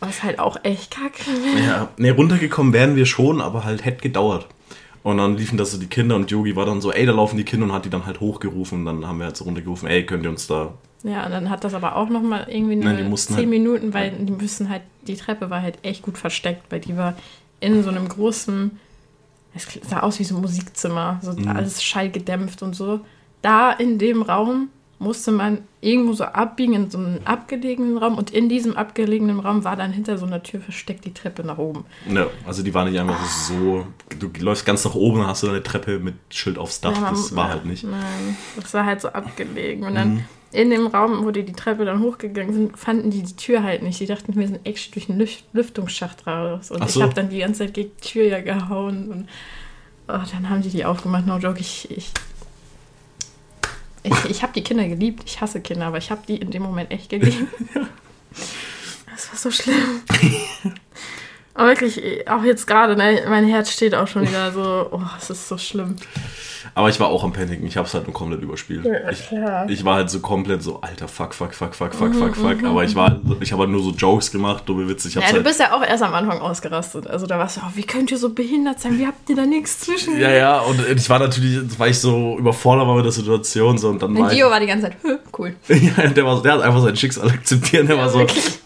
[0.00, 1.24] Was halt auch echt kacke.
[1.66, 4.46] Ja, ne, runtergekommen wären wir schon, aber halt hätte gedauert.
[5.02, 7.36] Und dann liefen da so die Kinder und Yogi war dann so, ey, da laufen
[7.36, 9.88] die Kinder und hat die dann halt hochgerufen und dann haben wir halt so runtergerufen,
[9.88, 10.74] ey, könnt ihr uns da.
[11.02, 13.48] Ja, und dann hat das aber auch nochmal irgendwie Nein, die eine mussten 10 halt-
[13.48, 17.14] Minuten, weil die müssen halt, die Treppe war halt echt gut versteckt, weil die war
[17.60, 18.78] in so einem großen,
[19.54, 21.48] es sah aus wie so ein Musikzimmer, so Mhm.
[21.48, 23.00] alles schallgedämpft und so.
[23.42, 24.68] Da in dem Raum
[25.00, 29.62] musste man irgendwo so abbiegen in so einen abgelegenen Raum und in diesem abgelegenen Raum
[29.62, 31.84] war dann hinter so einer Tür versteckt die Treppe nach oben.
[32.12, 33.86] Ja, also die war nicht einfach so,
[34.18, 37.14] du läufst ganz nach oben, hast du eine Treppe mit Schild aufs Dach, Ja, man-
[37.14, 37.84] das war halt nicht.
[37.84, 39.84] Nein, das war halt so abgelegen.
[39.86, 40.24] Und dann Mhm.
[40.50, 43.82] In dem Raum, wo die die Treppe dann hochgegangen sind, fanden die die Tür halt
[43.82, 44.00] nicht.
[44.00, 46.70] Die dachten, wir sind echt durch einen Lüft Lüftungsschacht raus.
[46.70, 47.02] Und Ach ich so.
[47.02, 49.10] habe dann die ganze Zeit gegen die Tür ja gehauen.
[49.10, 49.28] Und
[50.08, 51.26] oh, dann haben die die aufgemacht.
[51.26, 51.90] No joke, ich...
[51.90, 52.10] ich
[54.04, 55.24] ich, ich habe die Kinder geliebt.
[55.26, 57.48] Ich hasse Kinder, aber ich habe die in dem Moment echt geliebt.
[59.10, 60.02] Das war so schlimm.
[61.54, 65.28] Aber wirklich, auch jetzt gerade, ne, mein Herz steht auch schon wieder so, oh, es
[65.28, 65.96] ist so schlimm.
[66.78, 68.84] Aber ich war auch am Paniken, ich hab's halt nur komplett überspielt.
[68.84, 69.32] Ja, ich,
[69.66, 72.62] ich war halt so komplett so, alter, fuck, fuck, fuck, fuck, fuck, Mhm, fuck, fuck.
[72.62, 75.08] Aber ich war, ich habe halt nur so Jokes gemacht, dumme Witze.
[75.08, 77.08] Ich hab's Ja, du halt, bist ja auch erst am Anfang ausgerastet.
[77.08, 78.96] Also da warst du, oh, wie könnt ihr so behindert sein?
[78.96, 80.20] Wie habt ihr da nichts zwischen?
[80.20, 83.88] ja, ja, und ich war natürlich, weil ich so überfordert war mit der Situation, so,
[83.88, 85.56] und dann Und war Dio war die ganze Zeit, "Hö, cool.
[85.66, 88.60] ja, der, war, der hat einfach sein Schicksal akzeptiert, der war so, wirklich.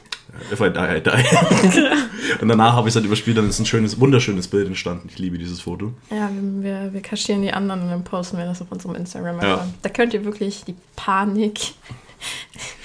[0.51, 2.43] If I die, I die.
[2.43, 5.09] und danach habe ich es halt überspielt, dann ist ein schönes, wunderschönes Bild entstanden.
[5.11, 5.93] Ich liebe dieses Foto.
[6.11, 9.69] Ja, wir, wir, kaschieren die anderen und dann posten wir das auf unserem instagram Ja.
[9.83, 11.61] Da könnt ihr wirklich die Panik.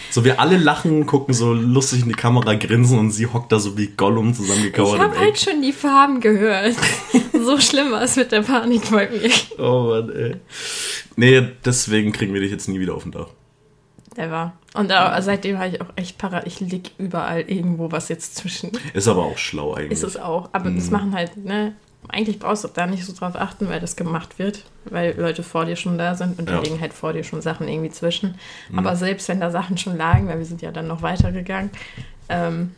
[0.10, 3.60] So, wir alle lachen, gucken so lustig in die Kamera, grinsen und sie hockt da
[3.60, 6.76] so wie Gollum Ich zusammengekauert habe im halt schon die Farben gehört.
[7.34, 9.30] so schlimm war es mit der Panik bei mir.
[9.60, 10.36] Oh Mann, ey.
[11.18, 13.28] Nee, deswegen kriegen wir dich jetzt nie wieder auf dem Dach.
[14.18, 14.54] Der war.
[14.74, 16.46] Und da, seitdem habe ich auch echt parat.
[16.48, 18.72] Ich lieg überall irgendwo was jetzt zwischen.
[18.94, 19.92] Ist aber auch schlau eigentlich.
[19.92, 20.50] Ist es auch.
[20.54, 21.74] Aber das machen halt, ne?
[22.10, 25.66] Eigentlich brauchst du da nicht so drauf achten, weil das gemacht wird, weil Leute vor
[25.66, 26.56] dir schon da sind und Ja.
[26.58, 28.36] da liegen halt vor dir schon Sachen irgendwie zwischen.
[28.76, 31.70] Aber selbst wenn da Sachen schon lagen, weil wir sind ja dann noch weitergegangen,
[32.30, 32.76] ähm,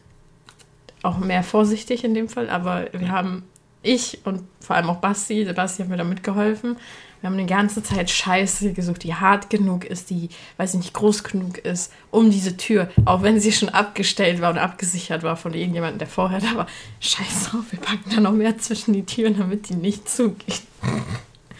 [1.03, 3.43] auch mehr vorsichtig in dem Fall, aber wir haben,
[3.83, 6.75] ich und vor allem auch Basti, der Basti hat mir da mitgeholfen,
[7.21, 10.93] wir haben die ganze Zeit Scheiße gesucht, die hart genug ist, die, weiß ich nicht,
[10.93, 15.35] groß genug ist, um diese Tür, auch wenn sie schon abgestellt war und abgesichert war
[15.35, 16.67] von irgendjemandem, der vorher da war.
[16.99, 20.61] Scheiß drauf, wir packen da noch mehr zwischen die Türen, damit die nicht zugeht.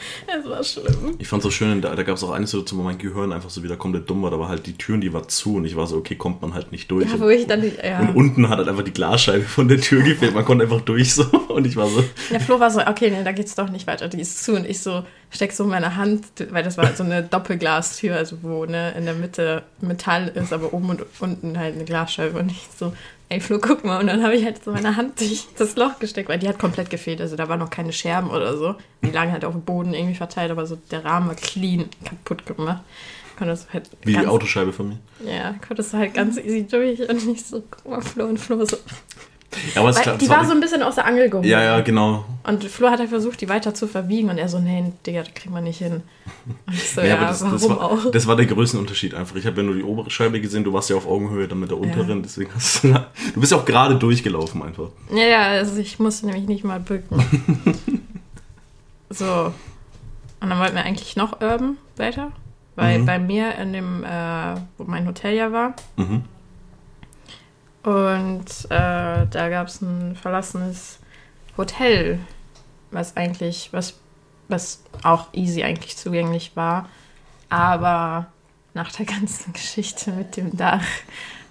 [0.40, 1.16] Es war schlimm.
[1.20, 3.50] Ich fand so schön, da, da gab es auch eine Situation, wo mein Gehirn einfach
[3.50, 4.32] so wieder komplett dumm war.
[4.32, 6.54] Da war halt die Türen, die war zu und ich war so, okay, kommt man
[6.54, 7.08] halt nicht durch.
[7.08, 8.00] Ja, und, wo ich dann, die, ja.
[8.00, 10.34] und unten hat halt einfach die Glasscheibe von der Tür gefehlt.
[10.34, 13.24] Man konnte einfach durch so und ich war so, Der Flo war so, okay, nee,
[13.24, 14.56] da geht's doch nicht weiter, die ist zu.
[14.56, 18.66] Und ich so, steck so meine Hand, weil das war so eine Doppelglastür, also wo
[18.66, 22.40] ne, in der Mitte Metall ist, aber oben und unten halt eine Glasscheibe.
[22.40, 22.94] Und ich so,
[23.30, 24.00] ey Flo, guck mal.
[24.00, 26.60] Und dann habe ich halt so meine Hand durch das Loch gesteckt, weil die hat
[26.60, 27.22] komplett gefehlt.
[27.22, 28.76] Also da waren noch keine Scherben oder so.
[29.04, 32.46] Die lagen halt auf dem Boden irgendwie verteilt, aber so der Rahmen war clean kaputt
[32.46, 32.84] gemacht.
[33.38, 35.00] konntest halt Wie die ganz, Autoscheibe von mir.
[35.26, 38.65] Ja, konntest du halt ganz easy durch und nicht so, guck mal, Flo und Flo
[38.65, 38.78] so.
[39.74, 41.46] Ja, aber Weil, die war so ein bisschen aus der Angel geholt.
[41.48, 42.24] Ja, ja, genau.
[42.44, 45.34] Und Flo hat halt versucht, die weiter zu verbiegen und er so, nee, Digga, das
[45.34, 46.04] kriegen wir nicht hin.
[46.68, 48.12] Und ich so, Ja, ja, aber das, warum das, war, auch?
[48.12, 49.36] das war der Größenunterschied einfach.
[49.38, 51.72] Ich habe ja nur die obere Scheibe gesehen, du warst ja auf Augenhöhe dann mit
[51.72, 52.90] der unteren, deswegen hast du.
[53.34, 54.90] Du bist ja auch gerade durchgelaufen einfach.
[55.12, 57.20] Ja, ja, also ich musste nämlich nicht mal bücken.
[59.10, 59.52] so.
[60.42, 62.32] Und dann wollten wir eigentlich noch Urban weiter.
[62.76, 63.06] Weil Mhm.
[63.06, 65.74] bei mir in dem, äh, wo mein Hotel ja war.
[65.98, 66.24] Mhm.
[67.89, 70.99] Und äh, da gab es ein verlassenes
[71.58, 72.19] Hotel,
[72.91, 73.95] was eigentlich, was,
[74.47, 76.88] was auch easy eigentlich zugänglich war.
[77.49, 78.28] Aber
[78.75, 80.86] nach der ganzen Geschichte mit dem Dach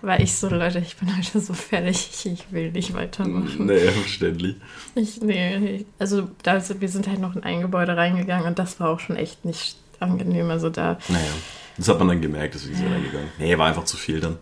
[0.00, 3.66] war ich so, Leute, ich bin heute so fertig, ich, will nicht weitermachen.
[3.66, 4.54] Nee, verständlich.
[4.94, 8.90] Ich, nee, also da, wir sind halt noch in ein Gebäude reingegangen und das war
[8.90, 10.50] auch schon echt nicht angenehm.
[10.50, 11.32] Also da, Naja.
[11.76, 13.28] Das hat man dann gemerkt, deswegen sind wir reingegangen.
[13.38, 14.36] Nee, war einfach zu viel dann.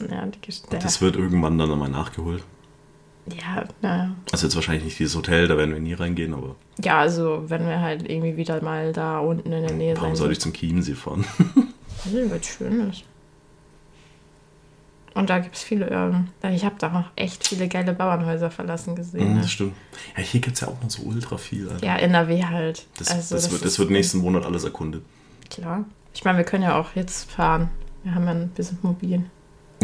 [0.00, 0.40] Ja, die.
[0.70, 2.42] Das wird irgendwann dann nochmal nachgeholt.
[3.26, 4.10] Ja, naja.
[4.32, 7.66] Also jetzt wahrscheinlich nicht dieses Hotel, da werden wir nie reingehen, aber Ja, also wenn
[7.66, 10.52] wir halt irgendwie wieder mal da unten in der Nähe warum sein soll ich zum
[10.52, 11.24] Chiemsee fahren?
[12.12, 13.04] Ja, wird schön ist.
[15.14, 18.96] Und da gibt es viele, ähm, ich habe da noch echt viele geile Bauernhäuser verlassen
[18.96, 19.28] gesehen.
[19.28, 19.40] Mhm, Ne?
[19.42, 19.74] das stimmt.
[20.16, 21.68] Ja, hier gibt es ja auch noch so ultra viel.
[21.70, 21.86] Alter.
[21.86, 22.86] Ja, NRW halt.
[22.98, 25.02] Das, also, das, wird, ist das wird nächsten Monat alles erkundet.
[25.48, 25.84] Klar.
[26.12, 27.70] Ich meine, wir können ja auch jetzt fahren.
[28.02, 29.24] Wir haben ja ein bisschen mobil.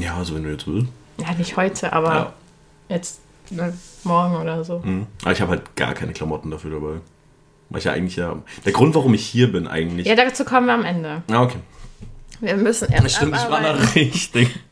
[0.00, 0.88] Ja, also wenn du jetzt willst.
[1.18, 2.32] Ja, nicht heute, aber Ja.
[2.88, 3.72] jetzt ne,
[4.04, 4.80] morgen oder so.
[4.80, 5.06] Mhm.
[5.22, 7.00] Aber ich habe halt gar keine Klamotten dafür dabei.
[7.68, 8.36] Weil ich ja eigentlich ja.
[8.64, 10.06] Der Grund, warum ich hier bin, eigentlich.
[10.06, 11.22] Ja, dazu kommen wir am Ende.
[11.30, 11.58] Ah, okay.
[12.40, 14.58] Wir müssen erst Stimmt, ich war da richtig.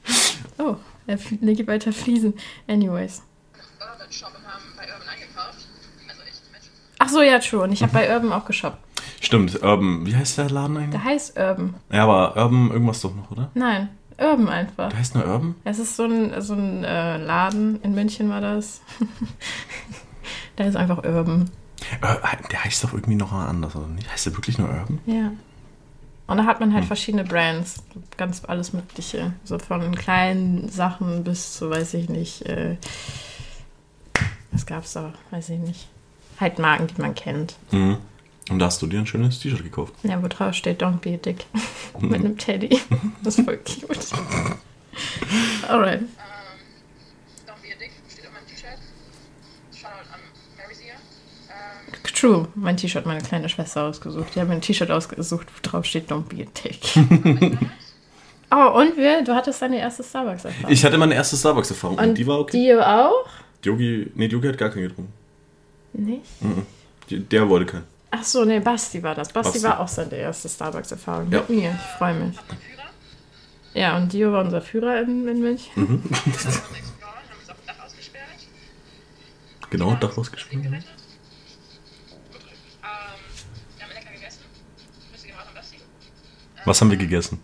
[0.60, 0.74] Oh,
[1.06, 2.34] er geht weiter fließen.
[2.66, 3.22] Anyways.
[3.80, 5.68] Urban Shop und haben bei Urban eingekauft.
[6.08, 7.62] Also ich Ach so, ja, true.
[7.62, 8.78] Und ich habe bei Urban auch geshoppt.
[9.20, 10.04] Stimmt, Urban.
[10.04, 10.90] Wie heißt der Laden eigentlich?
[10.90, 11.74] Der heißt Urban.
[11.92, 13.52] Ja, aber Urban irgendwas doch noch, oder?
[13.54, 13.88] Nein,
[14.18, 14.88] Urban einfach.
[14.90, 15.54] Der heißt nur Urban?
[15.64, 18.80] Es ist so ein, so ein äh, Laden, in München war das.
[20.56, 21.50] da ist einfach Urban.
[22.02, 22.16] Äh,
[22.50, 24.10] der heißt doch irgendwie noch anders, oder nicht?
[24.10, 24.98] Heißt der wirklich nur Urban?
[25.06, 25.30] Ja.
[26.26, 26.74] Und da hat man Hm.
[26.76, 27.82] halt verschiedene Brands.
[28.16, 29.32] Ganz alles Mögliche.
[29.44, 32.76] So von kleinen Sachen bis zu, weiß ich nicht, äh,
[34.52, 35.12] was gab's da?
[35.30, 35.88] Weiß ich nicht.
[36.40, 37.54] Halt Marken, die man kennt.
[37.70, 37.98] Mhm.
[38.50, 39.94] Und da hast du dir ein schönes T-Shirt gekauft.
[40.02, 41.44] Ja, wo drauf steht Don't be a dick.
[42.00, 42.78] Mit einem Teddy.
[43.22, 43.98] Das ist voll cute.
[45.68, 46.00] Alright.
[46.00, 46.08] ähm,
[47.46, 48.78] Don't be a Dick steht auf meinem T-Shirt.
[49.74, 50.20] Shoutout an
[50.56, 50.96] Mary's Ear.
[51.50, 52.48] Ähm, True.
[52.54, 54.34] Mein T-Shirt hat meine kleine Schwester ausgesucht.
[54.34, 56.80] Die hat mir ein T-Shirt ausgesucht, wo drauf steht Don't be a dick.
[58.50, 60.72] oh, und wir, du hattest deine erste Starbucks-Erfahrung.
[60.72, 62.56] Ich hatte meine erste Starbucks-Erfahrung und, Und die war okay.
[62.56, 63.26] Dio auch?
[63.62, 65.12] Yogi, nee, Yogi hat gar keinen getrunken.
[65.92, 66.22] Nicht?
[67.10, 67.97] Die- Der wollte keinen.
[68.10, 69.32] Ach so, nee, Basti war das.
[69.32, 69.62] Basti, Basti.
[69.68, 71.30] war auch seine erste Starbucks-Erfahrung.
[71.30, 71.40] Ja.
[71.40, 71.70] Mit mir.
[71.70, 72.36] Ich freue mich.
[73.74, 75.70] Ja, und Dio war unser Führer in, in München.
[75.74, 76.02] Mhm.
[76.02, 76.10] Dem
[77.66, 78.28] Dach ausgesperrt.
[79.70, 80.00] Genau, Ja.
[86.64, 87.40] Was haben wir gegessen?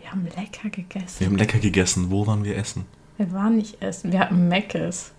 [0.00, 1.20] Wir haben lecker gegessen.
[1.20, 2.10] Wir haben lecker gegessen.
[2.10, 2.86] Wo waren wir essen?
[3.16, 4.10] Wir waren nicht essen.
[4.12, 5.12] Wir hatten Meckes.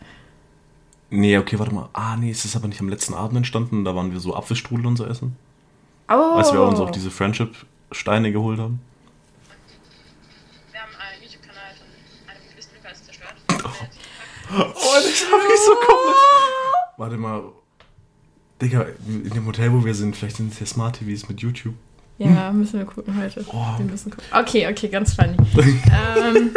[1.09, 1.89] Nee, okay, warte mal.
[1.93, 3.85] Ah, nee, es ist aber nicht am letzten Abend entstanden.
[3.85, 5.35] Da waren wir so Apfelstrudel und so essen.
[6.09, 6.13] Oh.
[6.13, 8.79] Als wir uns auch diese Friendship-Steine geholt haben.
[10.71, 13.35] Wir haben einen YouTube-Kanal von einem gewissen Lukas zerstört.
[14.57, 16.17] Oh, das hab ich so komisch.
[16.97, 17.43] Warte mal.
[18.61, 21.73] Digga, in dem Hotel, wo wir sind, vielleicht sind es ja Smart TVs mit YouTube.
[22.17, 23.43] Ja, müssen wir gucken heute.
[23.49, 23.77] Oh.
[23.77, 24.25] Wir müssen gucken.
[24.31, 25.35] Okay, okay, ganz funny.
[25.57, 26.55] ähm,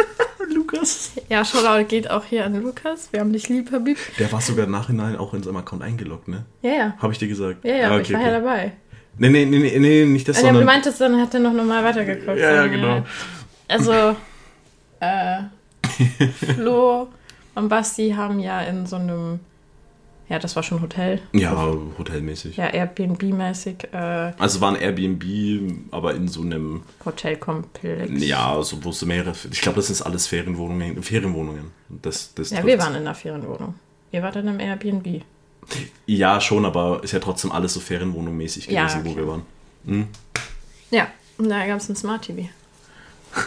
[0.53, 1.11] Lukas.
[1.29, 3.11] ja, Shoutout geht auch hier an Lukas.
[3.11, 3.97] Wir haben dich lieb, Habib.
[4.17, 6.45] Der war sogar im Nachhinein auch in seinem Account eingeloggt, ne?
[6.61, 6.93] Ja, ja.
[6.99, 7.63] Hab ich dir gesagt.
[7.63, 8.73] Ja, ja, Ah, ich war ja dabei.
[9.17, 10.75] Nee, nee, nee, nee, nee, nicht das, ja, aber du sondern...
[10.75, 12.37] meintest, dann hat er noch normal weitergeguckt.
[12.37, 13.03] Ja, ja, genau.
[13.67, 14.15] Also,
[15.01, 15.39] äh,
[16.55, 17.07] Flo
[17.55, 19.39] und Basti haben ja in so einem,
[20.29, 21.19] ja, das war schon Hotel.
[21.33, 22.57] Ja, hotelmäßig.
[22.57, 25.23] Ja, Airbnb-mäßig, äh, Also war ein Airbnb,
[25.91, 28.23] aber in so einem, Hotelkomplex.
[28.23, 31.71] ja, so wo es mehrere, ich glaube, das ist alles Ferienwohnungen, Ferienwohnungen.
[31.89, 33.75] Das, das Ja, wir waren in einer Ferienwohnung.
[34.11, 35.23] Ihr wart in einem Airbnb.
[36.05, 39.17] Ja, schon, aber ist ja trotzdem alles so Ferienwohnung-mäßig gewesen, Ja, wo okay.
[39.19, 39.41] wir waren.
[39.85, 40.07] Hm?
[40.91, 42.49] Ja, und da gab es ein Smart TV.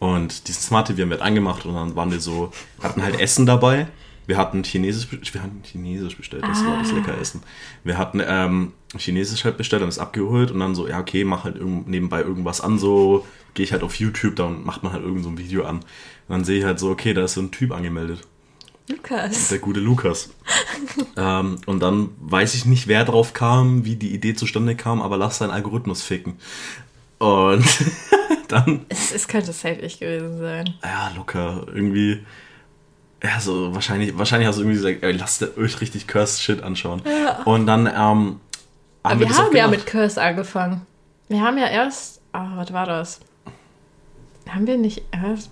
[0.00, 3.18] Und diesen Smart TV haben wir halt angemacht und dann waren wir so, hatten halt
[3.18, 3.88] Essen dabei.
[4.28, 6.96] Wir hatten Chinesisch, wir hatten Chinesisch bestellt, das war das Ah.
[6.96, 7.42] lecker Essen.
[7.82, 11.44] Wir hatten ähm, Chinesisch halt bestellt, dann ist abgeholt und dann so, ja okay, mach
[11.44, 15.02] halt irgend, nebenbei irgendwas an, so gehe ich halt auf YouTube, dann macht man halt
[15.02, 15.76] irgend so ein Video an.
[15.78, 15.84] Und
[16.28, 18.20] dann sehe ich halt so, okay, da ist so ein Typ angemeldet,
[18.88, 19.48] Lukas.
[19.48, 20.28] der gute Lukas.
[21.16, 25.16] ähm, und dann weiß ich nicht, wer drauf kam, wie die Idee zustande kam, aber
[25.16, 26.34] lass seinen Algorithmus ficken.
[27.18, 27.64] Und
[28.48, 30.74] dann, Es, es könnte safe ich gewesen sein.
[30.84, 32.20] ja, locker, irgendwie,
[33.22, 37.02] ja, so, wahrscheinlich, wahrscheinlich hast du irgendwie gesagt, ey, lasst euch richtig Cursed Shit anschauen.
[37.44, 38.40] Und dann, ähm, haben
[39.02, 40.86] Aber wir das auch haben ja mit Curse angefangen.
[41.28, 42.20] Wir haben ja erst.
[42.32, 43.20] Ah, was war das?
[44.48, 45.50] Haben wir nicht erst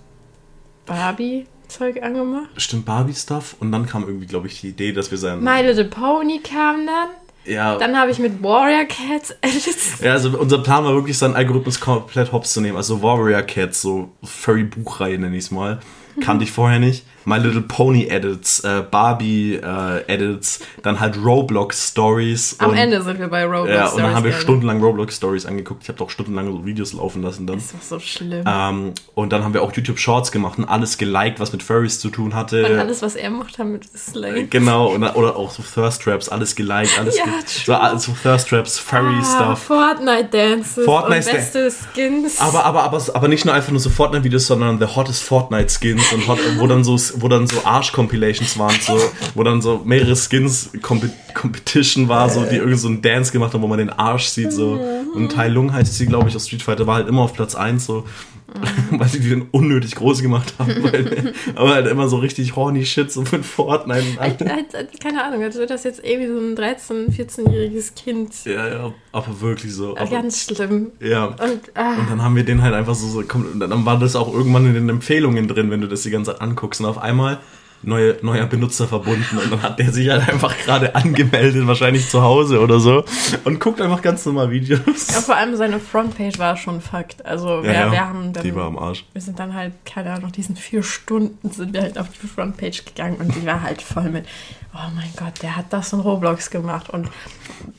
[0.85, 2.49] Barbie-Zeug angemacht?
[2.57, 3.55] Stimmt, Barbie-Stuff.
[3.59, 5.43] Und dann kam irgendwie, glaube ich, die Idee, dass wir sein.
[5.43, 7.09] My Little Pony kam dann.
[7.47, 9.99] Ja, Dann habe ich mit Warrior Cats Edits.
[10.01, 12.77] ja, also unser Plan war wirklich, seinen Algorithmus komplett hops zu nehmen.
[12.77, 15.79] Also Warrior Cats, so Furry-Buchreihe nenne ich es mal.
[16.19, 17.05] Kannte ich vorher nicht.
[17.25, 22.55] My Little Pony Edits, äh, Barbie äh, Edits, dann halt Roblox Stories.
[22.59, 23.69] Am und, Ende sind wir bei Roblox.
[23.69, 25.83] Ja, und dann haben wir Stories stundenlang Roblox Stories angeguckt.
[25.83, 27.57] Ich habe auch stundenlang so Videos laufen lassen dann.
[27.57, 28.45] Das war so schlimm.
[28.47, 31.99] Ähm, und dann haben wir auch YouTube Shorts gemacht und alles geliked, was mit Furries
[31.99, 32.65] zu tun hatte.
[32.65, 34.47] und alles, was er mochte, haben wir Slay.
[34.49, 37.33] Genau, und, oder auch so Thirst Traps, alles geliked, alles Ja, ge.
[37.45, 39.63] So, also Thirst Traps, Furry Ah, Stuff.
[39.63, 40.85] Fortnite Dances.
[40.85, 42.39] Fortnite und beste Skins.
[42.39, 46.11] Aber, aber, aber, aber nicht nur einfach nur so Fortnite-Videos, sondern The Hottest Fortnite Skins
[46.13, 48.99] und hot, wo dann so, wo dann so Arsch-Compilations waren, so,
[49.35, 53.61] wo dann so mehrere Skins Competition war, so, die irgendwie so einen Dance gemacht haben,
[53.61, 54.79] wo man den Arsch sieht, so.
[55.13, 57.55] Und Tai Lung heißt sie, glaube ich, aus Street Fighter, war halt immer auf Platz
[57.55, 58.05] 1, so.
[58.91, 62.85] weil sie die dann unnötig groß gemacht haben, weil, aber halt immer so richtig horny
[62.85, 64.03] Shit, so mit Fortnite.
[64.19, 64.41] als-
[64.73, 68.33] als- keine Ahnung, als wäre das jetzt irgendwie so ein 13-, 14-jähriges Kind.
[68.45, 69.97] Ja, ja, aber wirklich so.
[69.97, 70.91] Aber, Ganz schlimm.
[71.01, 71.25] ja.
[71.25, 71.37] Und,
[71.75, 74.33] ah, Und dann haben wir den halt einfach so, so komm, dann war das auch
[74.33, 76.79] irgendwann in den Empfehlungen drin, wenn du das die ganze Zeit anguckst.
[76.79, 77.39] Und auf einmal
[77.81, 79.37] neue, neuer Benutzer verbunden.
[79.37, 83.03] Und dann hat der sich halt einfach gerade angemeldet, wahrscheinlich zu Hause oder so.
[83.43, 85.07] Und guckt einfach ganz normal Videos.
[85.07, 87.25] ja, vor allem seine Frontpage war schon Fakt.
[87.25, 89.05] Also wir, Ja, ja, wir haben dann, die war am Arsch.
[89.13, 92.85] wir sind dann halt, keine Ahnung, diesen vier Stunden sind wir halt auf die Frontpage
[92.85, 94.25] gegangen und die war halt voll mit,
[94.73, 97.09] oh mein Gott, der hat das in Roblox gemacht und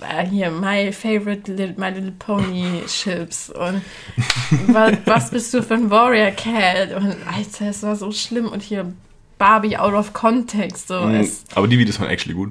[0.01, 3.83] äh, hier, my favorite Little, My Little Pony Chips und
[4.73, 8.63] was, was bist du für ein Warrior Cat und Alter, es war so schlimm und
[8.63, 8.93] hier
[9.39, 10.95] Barbie out of context, so.
[11.09, 12.51] Es, Aber die Videos waren actually gut.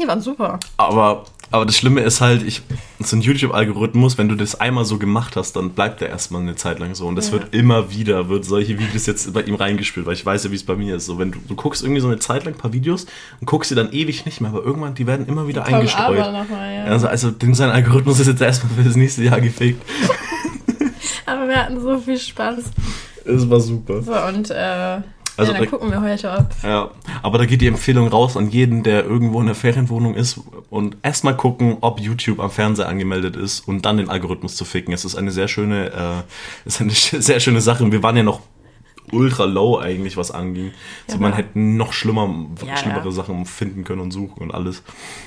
[0.00, 0.58] die waren super.
[0.76, 2.62] Aber, aber das Schlimme ist halt, ich,
[3.00, 6.54] so ein YouTube-Algorithmus, wenn du das einmal so gemacht hast, dann bleibt der erstmal eine
[6.54, 7.06] Zeit lang so.
[7.06, 7.32] Und das Ja.
[7.34, 10.54] wird immer wieder, wird solche Videos jetzt bei ihm reingespielt, weil ich weiß ja, wie
[10.56, 11.06] es bei mir ist.
[11.06, 13.06] So, wenn du, du guckst irgendwie so eine Zeit lang ein paar Videos
[13.40, 16.20] und guckst sie dann ewig nicht mehr, aber irgendwann, die werden immer wieder eingestreut.
[16.20, 16.84] Aber nochmal, ja.
[16.84, 19.82] Also, also sein Algorithmus ist jetzt erstmal für das nächste Jahr gefickt.
[21.26, 22.58] Aber wir hatten so viel Spaß.
[23.24, 24.02] Es war super.
[24.02, 24.98] So, und äh,
[25.36, 26.46] Also ja, dann da- gucken wir heute, ob.
[26.62, 26.90] Ja,
[27.22, 30.40] aber da geht die Empfehlung raus an jeden, der irgendwo in der Ferienwohnung ist
[30.70, 34.92] und erstmal gucken, ob YouTube am Fernseher angemeldet ist und dann den Algorithmus zu ficken.
[34.92, 37.82] Es ist eine sehr schöne, äh, ist eine sehr schöne Sache.
[37.84, 38.40] Und wir waren ja noch
[39.12, 40.72] ultra low eigentlich, was anging.
[41.06, 43.10] Also Ja, man hätte noch schlimmer, Ja, schlimmere ja.
[43.12, 44.82] Sachen finden können und suchen und alles.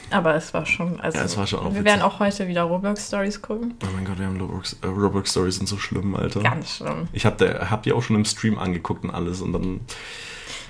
[0.09, 0.99] Aber es war schon.
[0.99, 1.85] Also, Ja, es war schon auch wir witzig.
[1.85, 3.75] werden auch heute wieder Roblox-Stories gucken.
[3.83, 6.41] Oh mein Gott, wir haben Roblox, äh, Roblox Stories sind so schlimm, Alter.
[6.41, 7.07] Ganz schlimm.
[7.13, 9.81] Ich hab, der, hab die auch schon im Stream angeguckt und alles und dann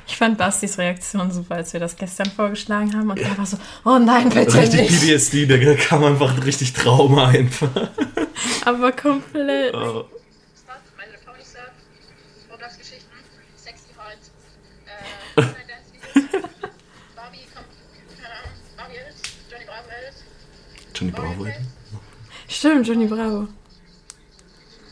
[0.08, 3.10] Ich fand Bastis Reaktion super, als wir das gestern vorgeschlagen haben.
[3.10, 5.01] Und er war so, oh nein, bitte richtig nicht.
[5.01, 7.69] PTSD, da kam einfach richtig Trauma einfach.
[8.65, 9.73] Aber komplett.
[9.73, 10.06] Oh.
[10.54, 11.71] Stuff, My Little Pony Stuff,
[12.51, 13.10] Roblox-Geschichten,
[13.56, 14.21] Sexy Hot,
[14.86, 16.49] äh, Fortnite Dance Videos,
[17.15, 17.69] Barbie, kommt,
[18.21, 20.23] keine Ahnung, Barbie Edits, Johnny Bravo Edits,
[20.95, 21.47] Johnny Bravo.
[22.47, 23.47] Stimmt, Johnny Bravo.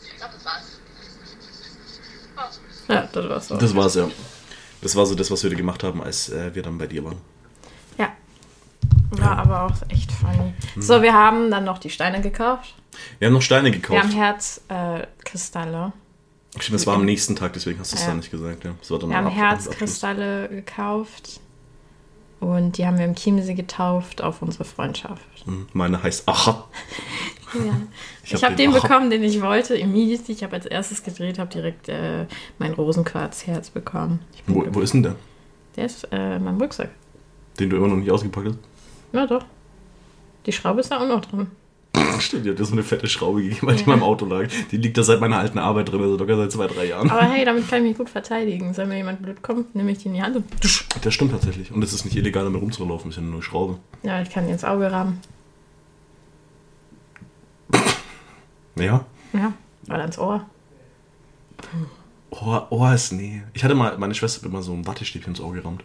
[0.02, 0.62] Ich glaube, das war's.
[2.88, 3.56] Oh, Ja, das war's so.
[3.56, 4.08] Das war's ja.
[4.82, 7.16] Das war so das, was wir gemacht haben, als äh, wir dann bei dir waren.
[7.98, 8.12] Ja.
[9.12, 10.52] War aber auch echt funny.
[10.76, 12.74] So, wir haben dann noch die Steine gekauft.
[13.18, 14.02] Wir haben noch Steine Wir gekauft.
[14.02, 15.92] haben Herzkristalle.
[16.56, 16.60] Äh.
[16.60, 18.08] Stimmt, das war am nächsten Tag, deswegen hast du es Ja.
[18.08, 18.62] da nicht gesagt.
[18.64, 18.74] Ja.
[18.78, 19.32] Das war dann Wir am haben.
[19.34, 21.40] Herzkristalle gekauft.
[22.40, 25.22] Und die haben wir im Chiemsee getauft auf unsere Freundschaft.
[25.72, 26.68] Meine heißt Aha.
[27.54, 27.60] Ja.
[28.26, 28.80] Ich, hab habe den Aha.
[28.80, 29.74] bekommen, den ich wollte.
[29.76, 30.32] Immediately.
[30.32, 32.24] Ich habe als erstes gedreht, habe direkt äh,
[32.58, 34.20] mein Rosenquarzherz bekommen.
[34.46, 35.16] Wo, wo ist denn der?
[35.76, 36.88] Der ist äh, in meinem Rucksack.
[37.60, 38.58] Den du immer noch nicht ausgepackt hast?
[39.12, 39.44] Ja, doch.
[40.46, 41.48] Die Schraube ist da auch noch drin.
[42.20, 44.48] Stimmt, ihr habt dir so eine fette Schraube gegeben, weil die in meinem Auto lag.
[44.70, 47.10] Die liegt da seit meiner alten Arbeit drin, also locker seit zwei, drei Jahren.
[47.10, 48.76] Aber hey, damit kann ich mich gut verteidigen.
[48.76, 50.86] Wenn mir jemand blöd kommt, nehme ich die in die Hand und tusch.
[51.02, 51.70] Das stimmt tatsächlich.
[51.70, 53.78] Und es ist nicht illegal, damit rumzulaufen, ist ja nur eine Schraube.
[54.02, 55.20] Ja, ich kann die ins Auge rammen.
[58.76, 59.04] Ja?
[59.32, 59.52] Ja.
[59.88, 60.46] Oder ins Ohr.
[62.30, 63.42] Ohr, Ohr ist nee.
[63.52, 65.84] Ich hatte mal, meine Schwester hat immer so ein Wattestäbchen ins Ohr gerammt.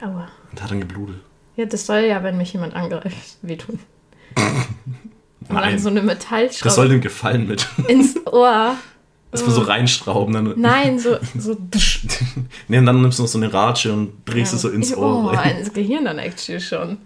[0.00, 0.28] Aua.
[0.50, 1.20] Und hat dann geblutet.
[1.56, 3.78] Ja, das soll ja, wenn mich jemand angreift, wehtun.
[5.48, 5.78] Nein.
[5.78, 7.66] so eine Das soll Metallschraube dem gefallen mit.
[7.88, 8.76] ins Ohr.
[9.32, 10.34] Das war so reinstrauben.
[10.34, 11.56] Dann, Nein, so, so.
[12.66, 15.24] Nee, und dann nimmst du noch so eine Ratsche und drehst es so ins Ohr
[15.24, 15.58] Oh, rein.
[15.58, 16.98] ins Gehirn dann actually schon.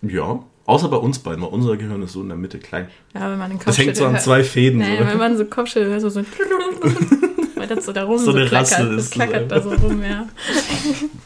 [0.00, 2.88] Ja, Außer bei uns beiden, weil unser Gehirn ist so in der Mitte klein.
[3.14, 4.80] Ja, wenn man den Kopf Das hängt so an zwei Fäden.
[4.80, 5.06] Nee, so.
[5.06, 6.20] wenn man so Kopfschüttel hört, so so
[7.70, 8.72] das so da rum So so, eine klackert.
[8.72, 10.26] Rassel Das ist klackert das da so rum, ja.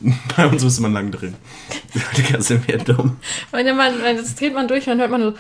[0.37, 1.35] Bei uns müsste man lang drehen.
[2.17, 3.17] Digga, sind wir dumm.
[3.51, 5.35] Wenn man, wenn das dreht man durch, dann hört man so,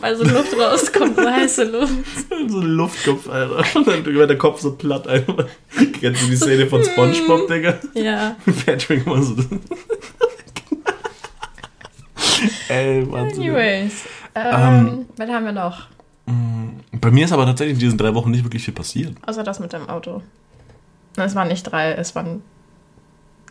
[0.00, 1.94] weil so Luft rauskommt, so heiße Luft.
[2.48, 3.64] So ein Luftkopf, Alter.
[3.74, 5.46] Und dann wird der Kopf so platt einfach.
[6.00, 7.74] Kennst du die Szene von Spongebob, Digga?
[7.94, 8.36] Ja.
[8.64, 9.34] Patrick immer so.
[12.68, 13.42] Ey, Wahnsinn.
[13.42, 14.04] Anyways.
[14.34, 15.86] Ähm, was haben wir noch?
[17.00, 19.14] Bei mir ist aber tatsächlich in diesen drei Wochen nicht wirklich viel passiert.
[19.26, 20.22] Außer das mit dem Auto.
[21.16, 22.42] Es waren nicht drei, es waren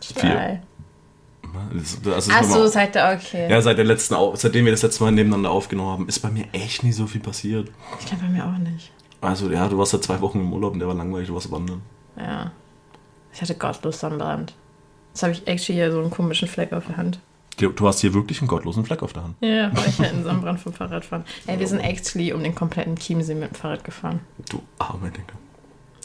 [0.00, 0.60] zwei.
[1.72, 3.48] Das- das ist Ach nochmal- so, seid ihr okay.
[3.50, 6.44] Ja, seit der letzten, seitdem wir das letzte Mal nebeneinander aufgenommen haben, ist bei mir
[6.52, 7.70] echt nicht so viel passiert.
[8.00, 8.92] Ich glaube bei mir auch nicht.
[9.20, 11.50] Also, ja, du warst ja zwei Wochen im Urlaub und der war langweilig, du warst
[11.50, 11.80] wandern.
[12.18, 12.52] Ja.
[13.32, 14.54] Ich hatte gottlos Sonnenbrand.
[15.12, 17.20] Jetzt habe ich actually hier so einen komischen Fleck auf der Hand.
[17.56, 19.36] Du hast hier wirklich einen gottlosen Fleck auf der Hand.
[19.40, 21.24] Ja, weil ich halt einen Sonnenbrand vom Fahrrad fahren.
[21.46, 24.20] Ey, wir sind actually um den kompletten Chiemsee mit dem Fahrrad gefahren.
[24.50, 25.32] Du arme Digga.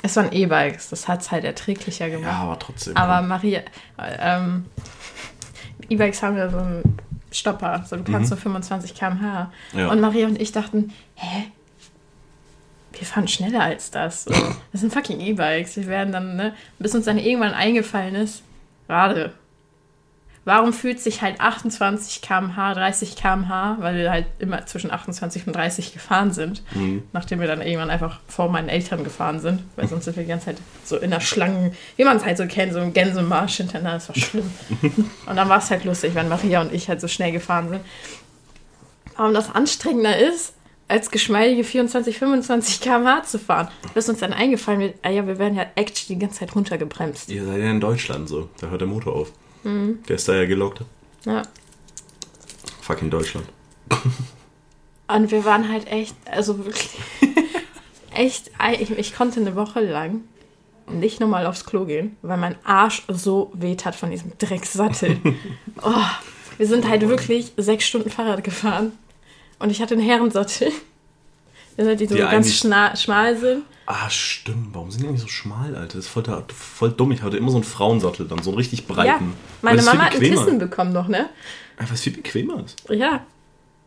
[0.02, 2.34] Es waren E-Bikes, das hat es halt erträglicher Ja, gemacht.
[2.40, 2.96] aber trotzdem.
[2.98, 3.62] Aber Maria,
[4.00, 4.66] ähm,
[5.90, 6.98] E-Bikes haben ja so einen
[7.32, 9.52] Stopper, so du kannst so 25 km/h.
[9.74, 9.80] Mhm.
[9.80, 9.90] Ja.
[9.92, 11.52] Und Maria und ich dachten, hä?
[12.94, 14.26] Wir fahren schneller als das.
[14.72, 15.76] Das sind fucking E-Bikes.
[15.76, 18.44] Wir werden dann, ne, bis uns dann irgendwann eingefallen ist,
[18.88, 19.34] gerade.
[20.44, 25.54] Warum fühlt sich halt 28 km/h, 30 km/h, weil wir halt immer zwischen 28 und
[25.56, 27.04] 30 gefahren sind, Mhm.
[27.14, 30.30] nachdem wir dann irgendwann einfach vor meinen Eltern gefahren sind, weil sonst sind wir die
[30.30, 33.58] ganze Zeit so in der Schlangen, wie man es halt so kennt, so im Gänsemarsch
[33.58, 34.50] hintereinander, das war schlimm.
[35.28, 37.82] und dann war es halt lustig, wenn Maria und ich halt so schnell gefahren sind.
[39.16, 40.56] Warum das anstrengender ist,
[40.88, 45.38] als geschmeidige 24, 25 km/h zu fahren, bis uns dann eingefallen wird, ah ja, wir
[45.38, 47.30] werden ja actually die ganze Zeit runtergebremst.
[47.30, 48.50] Ihr seid ja in Deutschland so.
[48.60, 49.32] Da hört der Motor auf.
[49.64, 50.04] Mhm.
[50.08, 50.82] Der ist da ja gelockt.
[51.26, 51.44] Ja.
[52.82, 53.46] Fucking Deutschland.
[55.08, 56.90] Und wir waren halt echt, also wirklich,
[58.14, 60.22] echt, ich, ich konnte eine Woche lang
[60.88, 65.20] nicht nochmal aufs Klo gehen, weil mein Arsch so weht hat von diesem Drecksattel.
[65.84, 65.94] Oh,
[66.58, 68.92] wir sind halt wirklich sechs Stunden Fahrrad gefahren
[69.58, 70.72] und ich hatte einen Herrensattel.
[71.78, 73.64] Die so Die ganz schmal sind.
[73.86, 74.74] Ah, stimmt.
[74.74, 75.98] Warum sind die eigentlich so schmal, Alter?
[75.98, 76.24] Das ist voll,
[76.56, 77.12] voll dumm.
[77.12, 79.08] Ich hatte immer so einen Frauensattel, dann so einen richtig breiten.
[79.32, 81.30] Ja, meine Mama hat ein Kissen bekommen noch, ne?
[81.78, 82.84] Einfach viel bequemer ist.
[82.90, 83.26] Ja,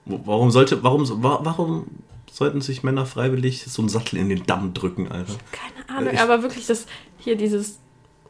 [0.07, 1.87] Warum sollte, warum, wa- warum
[2.31, 5.33] sollten sich Männer freiwillig so einen Sattel in den Damm drücken, Alter?
[5.53, 6.85] keine Ahnung, Ich- aber wirklich das,
[7.19, 7.79] hier dieses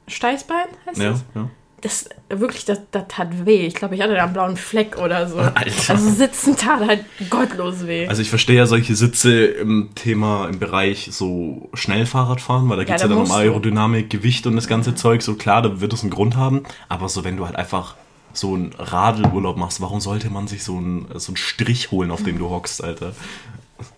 [0.06, 1.24] Steißbein heißt Ja, das?
[1.34, 1.50] ja.
[1.84, 3.66] Das, wirklich, das, das tat weh.
[3.66, 5.36] Ich glaube, ich hatte da einen blauen Fleck oder so.
[5.54, 5.92] Alter.
[5.92, 8.08] Also sitzen tat halt gottlos weh.
[8.08, 12.94] Also ich verstehe ja solche Sitze im Thema, im Bereich so Schnellfahrradfahren, weil da geht
[12.94, 13.30] es da ja, dann um.
[13.30, 15.20] Aerodynamik, Gewicht und das ganze Zeug.
[15.20, 16.62] So klar, da wird es einen Grund haben.
[16.88, 17.96] Aber so, wenn du halt einfach
[18.32, 22.22] so einen Radelurlaub machst, warum sollte man sich so einen, so einen Strich holen, auf
[22.22, 23.12] dem du hockst, Alter?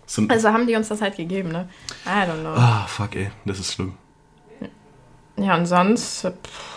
[0.05, 1.69] So Also haben die uns das halt gegeben, ne?
[2.05, 2.49] I don't know.
[2.49, 3.93] ah, fuck, ey, das ist schlimm.
[5.37, 6.76] Ja, und sonst, pff,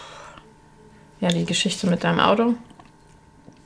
[1.20, 2.54] ja, die Geschichte mit deinem Auto.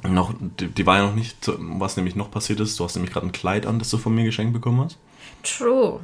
[0.02, 2.78] Noch, die, die war ja noch nicht, was nämlich noch passiert ist.
[2.78, 4.98] Du hast nämlich gerade ein Kleid an, das du von mir geschenkt bekommen hast.
[5.42, 6.00] True.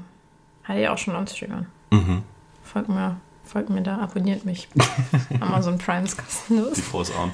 [0.64, 1.66] Hatte ich auch schon Anzüge an.
[1.90, 2.22] Mhm.
[2.64, 4.68] Folgt mir, folgt mir da, abonniert mich.
[5.40, 6.74] Amazon Prime ist kostenlos.
[6.74, 7.32] Die ist arm.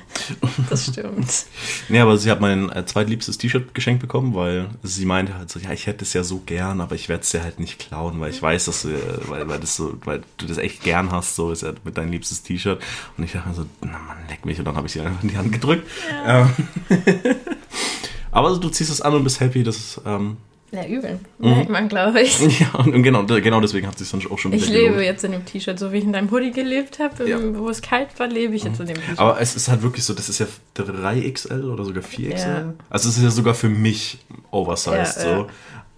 [0.70, 1.46] Das stimmt.
[1.90, 5.61] Nee, aber sie hat mein äh, zweitliebstes T-Shirt geschenkt bekommen, weil sie meinte halt so,
[5.61, 8.18] ja, ich hätte es ja so gern, aber ich werde es dir halt nicht klauen,
[8.18, 11.12] weil ich weiß, dass du, äh, weil, weil, das so, weil du das echt gern
[11.12, 12.83] hast, so ist ja mit dein liebstes T-Shirt.
[13.18, 14.59] Und ich dachte mir so, na man, leck mich.
[14.59, 15.87] Und dann habe ich sie einfach in die Hand gedrückt.
[16.24, 16.48] Ähm,
[18.31, 20.38] aber also, du ziehst es an und bist happy, dass es, ähm,
[20.72, 21.20] Ja, übel.
[21.38, 21.48] Mhm.
[21.50, 22.38] Merkt man, glaube ich.
[22.61, 25.02] ja, und genau, genau deswegen hat es sich dann auch schon Ich lebe gelohnt.
[25.05, 27.38] jetzt in dem T-Shirt, so wie ich in deinem Hoodie gelebt habe, Ja.
[27.55, 29.18] wo es kalt war, lebe ich jetzt in dem T-Shirt.
[29.18, 32.38] Aber es ist halt wirklich so, das ist ja 3XL oder sogar 4XL.
[32.48, 32.74] Ja.
[32.90, 34.18] Also es ist ja sogar für mich
[34.50, 35.46] oversized Ja, so.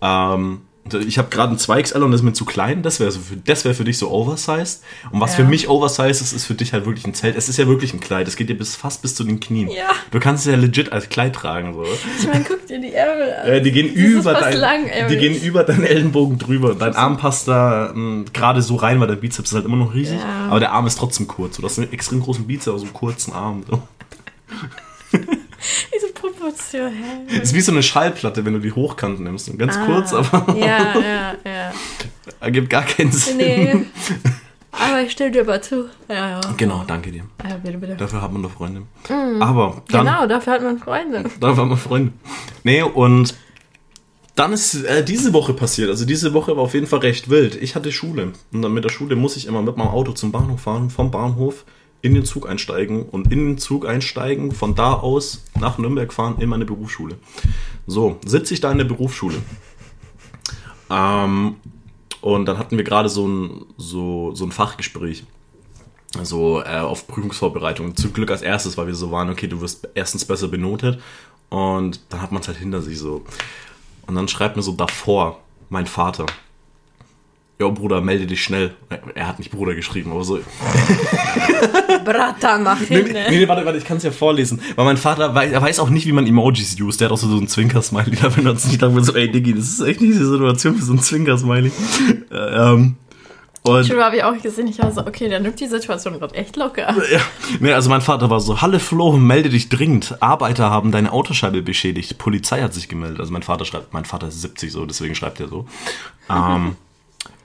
[0.00, 0.60] Ähm,
[0.94, 2.82] ich habe gerade ein 2XL und das ist mir zu klein.
[2.82, 4.82] Das wäre so für, das wäre für dich so oversized.
[5.10, 5.36] Und was Ja.
[5.38, 7.36] für mich oversized ist, ist für dich halt wirklich ein Zelt.
[7.36, 8.28] Es ist ja wirklich ein Kleid.
[8.28, 9.68] Es geht dir bis fast bis zu den Knien.
[9.70, 9.90] Ja.
[10.10, 11.74] Du kannst es ja legit als Kleid tragen.
[11.74, 11.84] So.
[12.20, 13.48] Ich meine, guck dir die Ärmel an.
[13.48, 15.06] Äh, die gehen über dein, langärmlich.
[15.08, 16.74] die gehen über deinen Ellenbogen drüber.
[16.74, 19.94] Dein Arm passt da mh, gerade so rein, weil der Bizeps ist halt immer noch
[19.94, 20.18] riesig.
[20.18, 20.48] Ja.
[20.48, 21.56] Aber der Arm ist trotzdem kurz.
[21.56, 23.62] Du hast einen extrem großen Bizeps, aber so einen kurzen Arm.
[23.68, 23.82] So.
[26.50, 26.92] Diese Proportion,
[27.28, 27.36] hä?
[27.42, 29.56] Ist wie so eine Schallplatte, wenn du die hochkant nimmst.
[29.58, 29.86] Ganz Ah.
[29.86, 31.72] kurz, aber Ja, ja, ja.
[32.40, 33.36] ergibt gar keinen Sinn.
[33.36, 33.84] Nee.
[34.70, 35.86] Aber ich stimme dir aber zu.
[36.08, 36.40] Ja, ja.
[36.56, 37.24] Genau, danke dir.
[37.48, 37.96] Ja, bitte, bitte.
[37.96, 38.82] Dafür hat man doch Freunde.
[39.40, 41.24] Aber dann, Genau, dafür hat man Freunde.
[41.40, 42.12] dafür hat man Freunde.
[42.64, 43.34] Nee, und
[44.36, 45.90] dann ist äh, diese Woche passiert.
[45.90, 47.56] Also diese Woche war auf jeden Fall recht wild.
[47.60, 48.32] Ich hatte Schule.
[48.52, 50.90] Und dann mit der Schule muss ich immer mit meinem Auto zum Bahnhof fahren.
[50.90, 51.64] Vom Bahnhof
[52.00, 56.36] in den Zug einsteigen und in den Zug einsteigen, von da aus nach Nürnberg fahren
[56.38, 57.16] in meine Berufsschule.
[57.86, 59.36] So, sitze ich da in der Berufsschule.
[60.90, 61.56] Ähm,
[62.20, 65.24] und dann hatten wir gerade so ein, so, so ein Fachgespräch.
[66.22, 67.94] So äh, auf Prüfungsvorbereitung.
[67.96, 71.00] Zum Glück als erstes, weil wir so waren, okay, du wirst erstens besser benotet
[71.50, 73.24] und dann hat man es halt hinter sich so.
[74.06, 76.26] Und dann schreibt mir so davor mein Vater.
[77.60, 78.74] Jo, Bruder, melde dich schnell.
[79.16, 80.38] Er hat nicht Bruder geschrieben, aber so.
[82.04, 83.04] Bratan, mach Nee, hin.
[83.06, 83.26] nee, ne?
[83.30, 84.60] nee, warte, warte, ich kann es ja vorlesen.
[84.76, 87.00] Weil mein Vater weiß, er weiß auch nicht, wie man Emojis used.
[87.00, 88.68] Der hat auch so, so einen Zwinker-Smiley da benutzt.
[88.70, 91.00] Ich dachte mir so, ey, Diggi, das ist echt nicht die Situation für so einen
[91.02, 91.72] Zwinker-Smiley.
[92.30, 92.94] Äh, ähm,
[93.62, 96.34] und, Schon habe ich auch gesehen, ich war so, okay, der nimmt die Situation gerade
[96.36, 96.94] echt locker.
[97.12, 97.20] ja,
[97.58, 100.16] nee, also mein Vater war so, Halle Flo, melde dich dringend.
[100.22, 102.18] Arbeiter haben deine Autoscheibe beschädigt.
[102.18, 103.18] Polizei hat sich gemeldet.
[103.18, 105.66] Also mein Vater schreibt, mein Vater ist 70 so, deswegen schreibt er so.
[106.30, 106.76] Ähm,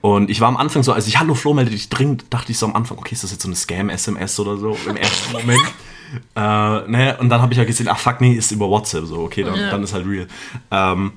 [0.03, 2.57] und ich war am Anfang so, als ich, hallo Flo, melde dich dringend, dachte ich
[2.57, 5.61] so am Anfang, okay, ist das jetzt so eine Scam-SMS oder so im ersten Moment.
[6.35, 9.19] Äh, ne, und dann habe ich ja gesehen, ach fuck, nee, ist über WhatsApp so,
[9.21, 9.71] okay, dann, Ja.
[9.71, 10.27] dann ist halt real.
[10.71, 11.13] Ähm,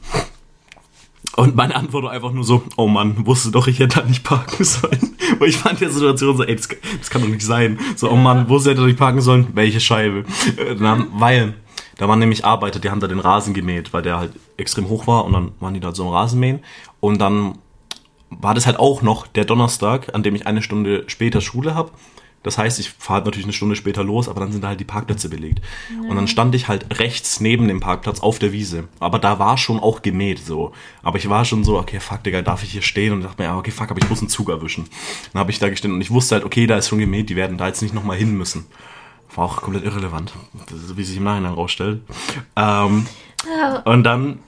[1.35, 4.23] und meine Antwort war einfach nur so, oh Mann, wusste doch, ich hätte da nicht
[4.23, 5.17] parken sollen.
[5.41, 6.69] Weil ich fand die Situation so, ey, das,
[6.99, 7.81] das kann doch nicht sein.
[7.97, 9.49] So, oh Mann, wo hätte ich nicht parken sollen?
[9.53, 10.25] Welche Scheibe?
[10.57, 11.55] Äh, Dann, weil,
[11.99, 15.09] da waren nämlich Arbeiter, die haben da den Rasen gemäht, weil der halt extrem hoch
[15.09, 16.61] war und dann waren die da so am Rasenmähen.
[17.01, 17.59] Und dann
[18.39, 21.91] war das halt auch noch der Donnerstag, an dem ich eine Stunde später Schule habe.
[22.43, 24.79] Das heißt, ich fahre halt natürlich eine Stunde später los, aber dann sind da halt
[24.79, 25.61] die Parkplätze belegt.
[26.09, 28.85] Und dann stand ich halt rechts neben dem Parkplatz auf der Wiese.
[29.01, 30.71] Aber da war schon auch gemäht so.
[31.03, 33.13] Aber ich war schon so, okay, fuck, Digga, darf ich hier stehen?
[33.13, 34.85] Und dachte mir, ja, okay, fuck, aber ich muss einen Zug erwischen.
[35.33, 37.37] Dann habe ich da gestanden und ich wusste halt, okay, da ist schon gemäht, die
[37.37, 38.67] werden da jetzt nicht nochmal hin müssen.
[39.35, 40.33] War auch komplett irrelevant,
[40.71, 42.03] wie sich im Nachhinein rausstellt.
[42.55, 43.07] Ähm,
[43.85, 44.39] und dann,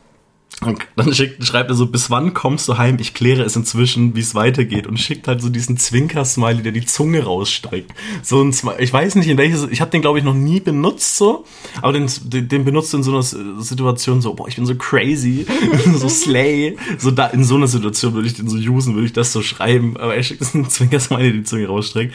[0.61, 2.97] dann schickt, schreibt er so, bis wann kommst du heim?
[2.99, 4.89] Ich kläre es inzwischen, wie es weitergeht.
[4.89, 7.93] Und schickt halt so diesen Zwinker-Smiley, der die Zunge rausstreckt.
[8.23, 10.59] So ein Smiley, ich weiß nicht, in welches, ich habe den glaube ich noch nie
[10.59, 11.45] benutzt so,
[11.81, 15.47] aber den, den, benutzt in so einer Situation so, boah, ich bin so crazy,
[15.95, 16.77] so slay.
[16.99, 19.43] So da, in so einer Situation würde ich den so usen, würde ich das so
[19.43, 19.97] schreiben.
[19.97, 22.15] Aber er schickt diesen Zwinker-Smiley, der die Zunge rausstreckt.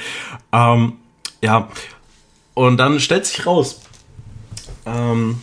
[0.51, 0.93] Ähm,
[1.41, 1.69] ja.
[2.55, 3.81] Und dann stellt sich raus,
[4.85, 5.37] ähm,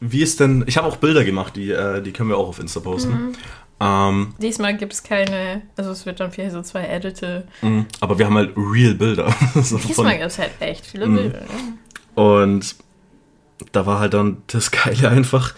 [0.00, 2.58] wie ist denn, ich habe auch Bilder gemacht, die, äh, die können wir auch auf
[2.58, 3.34] Insta posten.
[3.78, 7.46] Ähm, Diesmal gibt es keine, also es wird dann vielleicht so zwei Edite.
[7.62, 9.34] mh, aber wir haben halt real Bilder.
[9.62, 11.40] So Diesmal gibt es halt echt viele Bilder.
[11.40, 11.44] Ne?
[12.14, 12.76] und
[13.72, 15.54] da war halt dann das Geile einfach,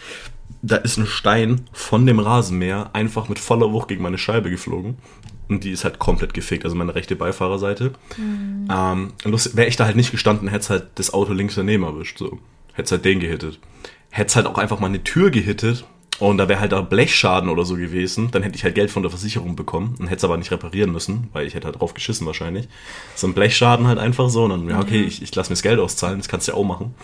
[0.63, 4.99] da ist ein Stein von dem Rasenmäher einfach mit voller Wucht gegen meine Scheibe geflogen.
[5.49, 7.93] Und die ist halt komplett gefickt, also meine rechte Beifahrerseite.
[8.19, 12.19] Ähm, Wäre ich da halt nicht gestanden, hätte es halt das Auto links daneben erwischt.
[12.19, 12.39] So.
[12.75, 13.59] Hätte es halt den gehittet.
[14.11, 15.85] Hätte es halt auch einfach mal eine Tür gehittet
[16.19, 19.03] und da wäre halt da Blechschaden oder so gewesen, dann hätte ich halt Geld von
[19.03, 21.95] der Versicherung bekommen und hätte es aber nicht reparieren müssen, weil ich hätte halt drauf
[21.95, 22.69] geschissen wahrscheinlich.
[23.15, 25.63] So ein Blechschaden halt einfach so und dann, ja okay, ich, ich lasse mir das
[25.63, 26.95] Geld auszahlen, das kannst du ja auch machen.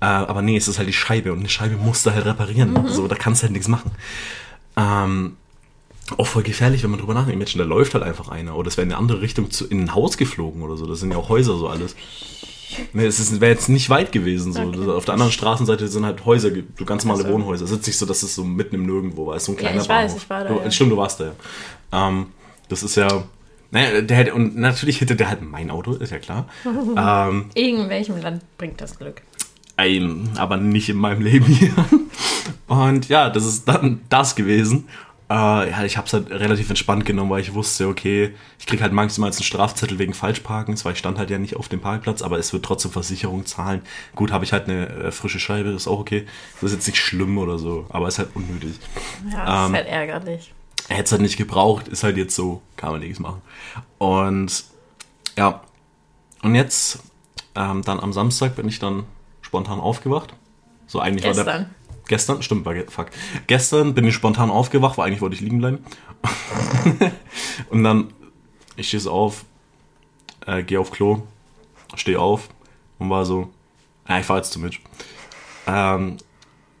[0.00, 2.88] Äh, aber nee, es ist halt die Scheibe und eine Scheibe musst du halt reparieren.
[2.88, 3.90] So, da kannst du halt nichts machen.
[4.76, 5.36] Ähm,
[6.18, 7.38] auch voll gefährlich, wenn man drüber nachdenkt.
[7.38, 8.56] Menschen, da läuft halt einfach einer.
[8.56, 10.86] Oder es wäre in eine andere Richtung zu, in ein Haus geflogen oder so.
[10.86, 11.96] Das sind ja auch Häuser so alles.
[12.92, 14.52] Nee, es wäre jetzt nicht weit gewesen.
[14.52, 14.60] So.
[14.62, 14.90] Okay.
[14.90, 17.34] Auf der anderen Straßenseite sind halt Häuser, so ganz normale Ach so.
[17.34, 17.64] Wohnhäuser.
[17.64, 19.36] Es ist nicht so, dass es so mitten im Nirgendwo war.
[19.36, 20.22] Es ist so ein Ja, kleiner ich weiß, Bahnhof.
[20.22, 20.70] ich war da, Du, ja.
[20.70, 21.24] Stimmt, du warst da
[21.92, 22.08] ja.
[22.08, 22.26] Ähm,
[22.68, 23.24] das ist ja.
[23.70, 26.46] Naja, der hätte, und natürlich hätte der halt mein Auto, ist ja klar.
[26.64, 29.22] ähm, In welchem Land bringt das Glück?
[29.76, 31.72] ein, aber nicht in meinem Leben hier.
[32.68, 34.86] Und ja, das ist dann das gewesen.
[35.34, 38.80] Äh, ja, ich habe es halt relativ entspannt genommen, weil ich wusste, okay, ich krieg
[38.80, 42.22] halt maximal einen Strafzettel wegen Falschparkens, weil ich stand halt ja nicht auf dem Parkplatz,
[42.22, 43.82] aber es wird trotzdem Versicherung zahlen.
[44.14, 46.24] Gut, habe ich halt eine äh, frische Scheibe, ist auch okay.
[46.60, 48.78] Das ist jetzt nicht schlimm oder so, aber ist halt unnötig.
[49.32, 50.54] Ja, Ähm, ist halt ärgerlich.
[50.88, 53.42] Er hätte es halt nicht gebraucht, ist halt jetzt so, kann man nichts machen.
[53.98, 54.64] Und
[55.36, 55.62] ja,
[56.42, 57.00] und jetzt,
[57.56, 59.02] ähm, dann am Samstag bin ich dann
[59.42, 60.32] spontan aufgewacht.
[60.86, 61.66] So eigentlich war der.
[62.08, 62.42] Gestern.
[62.42, 63.08] Stimmt, war fuck.
[63.46, 65.78] Gestern bin ich spontan aufgewacht, weil eigentlich wollte ich liegen bleiben.
[67.70, 68.12] und dann,
[68.76, 69.44] ich stehe so auf,
[70.46, 71.22] äh, gehe auf Klo,
[71.94, 72.48] stehe auf
[72.98, 73.50] und war so,
[74.08, 74.80] ja, ich fahr jetzt zu Mitch.
[75.66, 76.18] Ähm,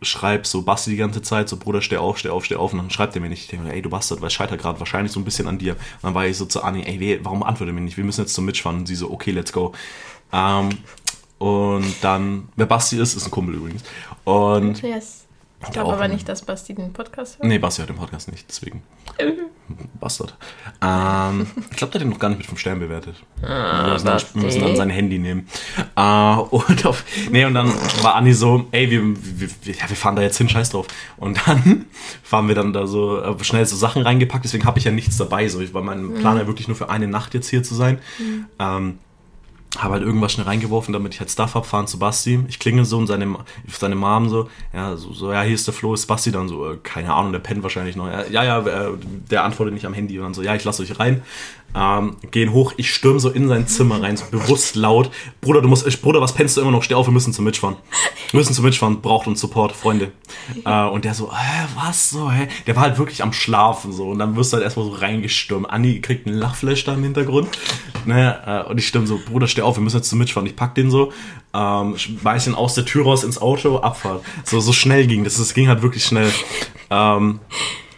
[0.02, 2.72] schreib so Basti die ganze Zeit, so Bruder, steh auf, steh auf, steh auf.
[2.72, 3.42] Und dann schreibt er mir nicht.
[3.42, 5.58] Ich denke mir, ey, du Bastard, weil es scheitert gerade wahrscheinlich so ein bisschen an
[5.58, 5.72] dir.
[5.72, 7.96] Und dann war ich so zu Anni, ey, warum antwortet er mir nicht?
[7.96, 8.78] Wir müssen jetzt zum Mitch fahren.
[8.78, 9.72] Und sie so, okay, let's go.
[10.32, 10.70] Ähm,
[11.38, 13.82] und dann, wer Basti ist, ist ein Kumpel übrigens.
[14.24, 15.24] Und, Yes.
[15.66, 17.48] Ich glaube aber nicht, dass Basti den Podcast hört.
[17.48, 18.82] nee, Basti hat den Podcast nicht, deswegen.
[20.00, 20.36] Bastard.
[20.82, 23.16] Ähm, ich glaube, der hat den noch gar nicht mit 5 Sternen bewertet.
[23.40, 25.48] wir, müssen dann, wir müssen dann sein Handy nehmen.
[25.96, 26.00] Äh,
[26.50, 27.72] und, auf, nee, und dann
[28.02, 30.86] war Anni so, ey, wir, wir, ja, wir fahren da jetzt hin, scheiß drauf.
[31.16, 31.86] Und dann
[32.22, 35.16] fahren wir dann da so äh, schnell so Sachen reingepackt, deswegen habe ich ja nichts
[35.16, 35.48] dabei.
[35.48, 35.60] So.
[35.60, 37.98] Ich war mein Plan ja wirklich nur für eine Nacht jetzt hier zu sein.
[38.58, 38.98] Ähm,
[39.82, 42.44] habe halt irgendwas schnell reingeworfen, damit ich halt Stuff hab, fahren zu Basti.
[42.48, 43.36] Ich klingel so und seine,
[43.68, 46.72] seine Mom so, ja, so, so, ja, hier ist der Flo, ist Basti dann so,
[46.72, 48.06] äh, keine Ahnung, der pennt wahrscheinlich noch.
[48.06, 48.92] Ja, ja, ja äh,
[49.30, 51.22] der antwortet nicht am Handy und dann so, ja, ich lasse euch rein.
[51.76, 55.10] Ähm, gehen hoch, ich stürm so in sein Zimmer rein, so bewusst laut.
[55.40, 56.82] Bruder, du musst, Bruder, was pennst du immer noch?
[56.82, 57.76] Steh auf, wir müssen zum Mitfahren.
[58.30, 60.12] Wir müssen zum Mitfahren, braucht uns Support, Freunde.
[60.64, 62.48] Äh, und der so, hä, was so, hä?
[62.66, 65.68] Der war halt wirklich am Schlafen so und dann wirst du halt erstmal so reingestürmt.
[65.68, 67.48] Anni kriegt einen Lachflash da im Hintergrund.
[68.06, 68.38] Ne?
[68.46, 70.46] Äh, und ich stimme so, Bruder, steh auf, wir müssen jetzt zum Mitfahren.
[70.46, 71.12] Ich pack den so,
[71.54, 74.22] ähm, schmeiß ihn aus der Tür raus ins Auto, Abfahrt.
[74.44, 75.38] So, so schnell ging das.
[75.38, 76.30] Das ging halt wirklich schnell.
[76.90, 77.40] Ähm,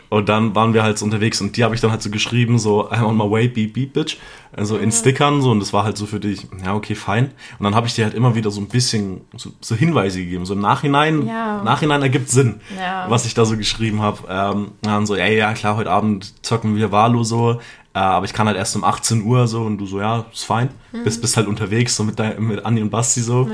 [0.09, 2.59] und dann waren wir halt so unterwegs und die habe ich dann halt so geschrieben,
[2.59, 4.17] so I'm on my way, beep, beep, bitch.
[4.53, 7.33] Also in Stickern so und das war halt so für dich, ja, okay, fein.
[7.59, 10.47] Und dann habe ich dir halt immer wieder so ein bisschen so, so Hinweise gegeben.
[10.47, 11.63] So im Nachhinein, Ja.
[11.63, 13.07] Nachhinein ergibt Sinn, Ja.
[13.09, 14.19] was ich da so geschrieben habe.
[14.29, 17.61] Ähm, dann so, ey, ja, klar, heute Abend zocken wir Valo so,
[17.95, 20.45] äh, aber ich kann halt erst um 18 Uhr so und du so, ja, ist
[20.45, 20.69] fein.
[21.05, 23.49] Bist, bist halt unterwegs so mit, dein, mit Anni und Basti so.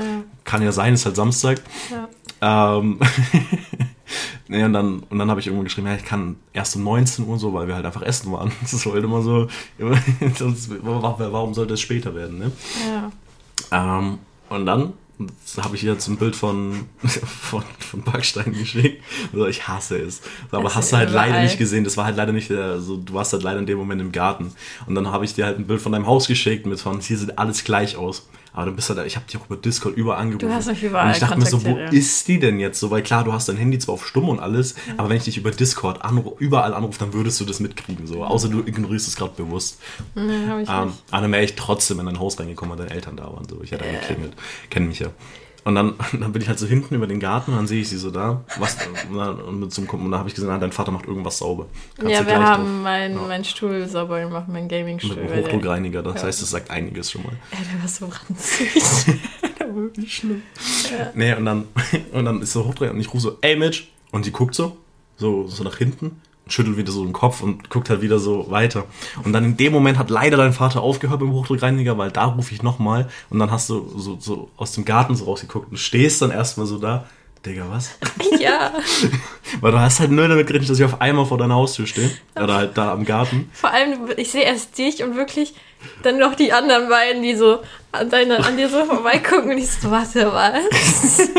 [0.45, 1.61] Kann ja sein, ist halt Samstag.
[2.41, 2.77] Ja.
[2.77, 2.99] Ähm,
[4.47, 7.27] nee, und dann, und dann habe ich irgendwann geschrieben, ja, ich kann erst um 19
[7.27, 8.51] Uhr so, weil wir halt einfach essen waren.
[8.61, 9.47] Das ist halt immer so,
[10.37, 12.51] sonst, warum sollte es später werden, ne?
[13.71, 13.97] Ja.
[13.99, 14.19] Ähm,
[14.49, 14.93] und dann
[15.61, 19.03] habe ich jetzt ein Bild von, von, von Backstein geschickt.
[19.31, 20.21] Also ich hasse es.
[20.51, 21.43] Aber Das hast du halt leider überall.
[21.43, 21.83] nicht gesehen.
[21.83, 24.11] Das war halt leider nicht, der, so, du warst halt leider in dem Moment im
[24.11, 24.51] Garten.
[24.87, 27.17] Und dann habe ich dir halt ein Bild von deinem Haus geschickt mit von, hier
[27.17, 28.27] sieht alles gleich aus.
[28.53, 30.47] Aber du bist halt, ich habe dich auch über Discord überall angerufen.
[30.47, 32.91] Du hast mich überall Und ich dachte mir so, wo ist die denn jetzt so?
[32.91, 35.37] Weil klar, du hast dein Handy zwar auf stumm und alles, aber wenn ich dich
[35.37, 38.05] über Discord anru überall anrufe, dann würdest du das mitkriegen.
[38.05, 38.23] So.
[38.23, 39.79] Außer du ignorierst es gerade bewusst.
[40.13, 41.03] Nee, hab ich Ähm, nicht.
[41.11, 43.47] aber dann wäre ich trotzdem in dein Haus reingekommen, weil deine Eltern da waren.
[43.49, 43.61] So.
[43.63, 44.33] Ich hätte angeklingelt.
[44.69, 45.07] Kennen mich ja.
[45.65, 47.89] Und dann, dann bin ich halt so hinten über den Garten und dann sehe ich
[47.89, 48.43] sie so da.
[48.57, 48.77] Was,
[49.09, 49.61] und dann, und
[50.11, 51.67] dann habe ich gesehen, ah, dein Vater macht irgendwas sauber.
[51.97, 55.15] Kannst Ja, wir haben drauf- meinen mein Stuhl sauber gemacht, meinen Gaming-Stuhl.
[55.15, 56.03] mit einem Hochdruckreiniger.
[56.03, 56.27] Das Ja.
[56.27, 57.33] heißt, das sagt einiges schon mal.
[57.51, 58.73] Ja, der war so ranzig.
[59.59, 60.41] der war wirklich schlimm.
[61.15, 61.65] Nee, und dann,
[62.11, 63.85] und dann ist so Hochdruck und ich rufe so, ey Mitch.
[64.11, 64.77] Und die guckt so,
[65.17, 68.85] so, so nach hinten, schüttelt wieder so den Kopf und guckt halt wieder so weiter.
[69.23, 72.53] Und dann in dem Moment hat leider dein Vater aufgehört beim Hochdruckreiniger, weil da rufe
[72.53, 76.21] ich nochmal und dann hast du so, so aus dem Garten so rausgeguckt und stehst
[76.21, 77.05] dann erstmal so da.
[77.45, 77.91] Digga, was?
[78.39, 78.71] Ja,
[79.61, 82.09] Weil du hast halt nur damit gerechnet, dass ich auf einmal vor deiner Haustür stehe.
[82.35, 83.49] Oder halt da am Garten.
[83.53, 85.53] vor allem, ich sehe erst dich und wirklich
[86.03, 87.59] dann noch die anderen beiden, die so
[87.91, 91.29] an, deine, an dir so vorbeigucken und ich so, warte, was?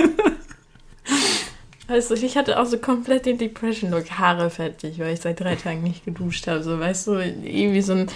[1.86, 5.82] Also ich hatte auch so komplett den Depression-Look, Haare fertig, weil ich seit drei Tagen
[5.82, 6.62] nicht geduscht habe.
[6.62, 8.10] So, weißt du, irgendwie so ein,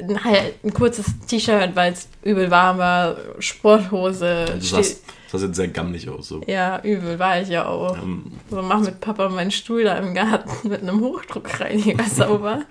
[0.00, 4.44] ein, halt ein kurzes T-Shirt, weil es übel warm war, Sporthose.
[4.54, 6.28] Du sahst, sahst jetzt sehr gammelig aus.
[6.28, 6.42] So.
[6.46, 7.96] ja, übel war ich ja auch.
[7.98, 12.62] Ähm, So, mach mit Papa meinen Stuhl da im Garten mit einem Hochdruckreiniger sauber.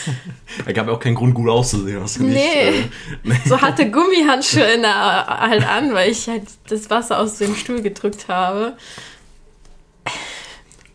[0.66, 2.02] er gab ja auch keinen Grund, gut auszusehen.
[2.02, 2.68] Hast du nicht, Nee.
[2.68, 2.82] äh,
[3.22, 3.34] nee.
[3.44, 7.80] So hatte Gummihandschuhe in der, halt an, weil ich halt das Wasser aus dem Stuhl
[7.80, 8.76] gedrückt habe.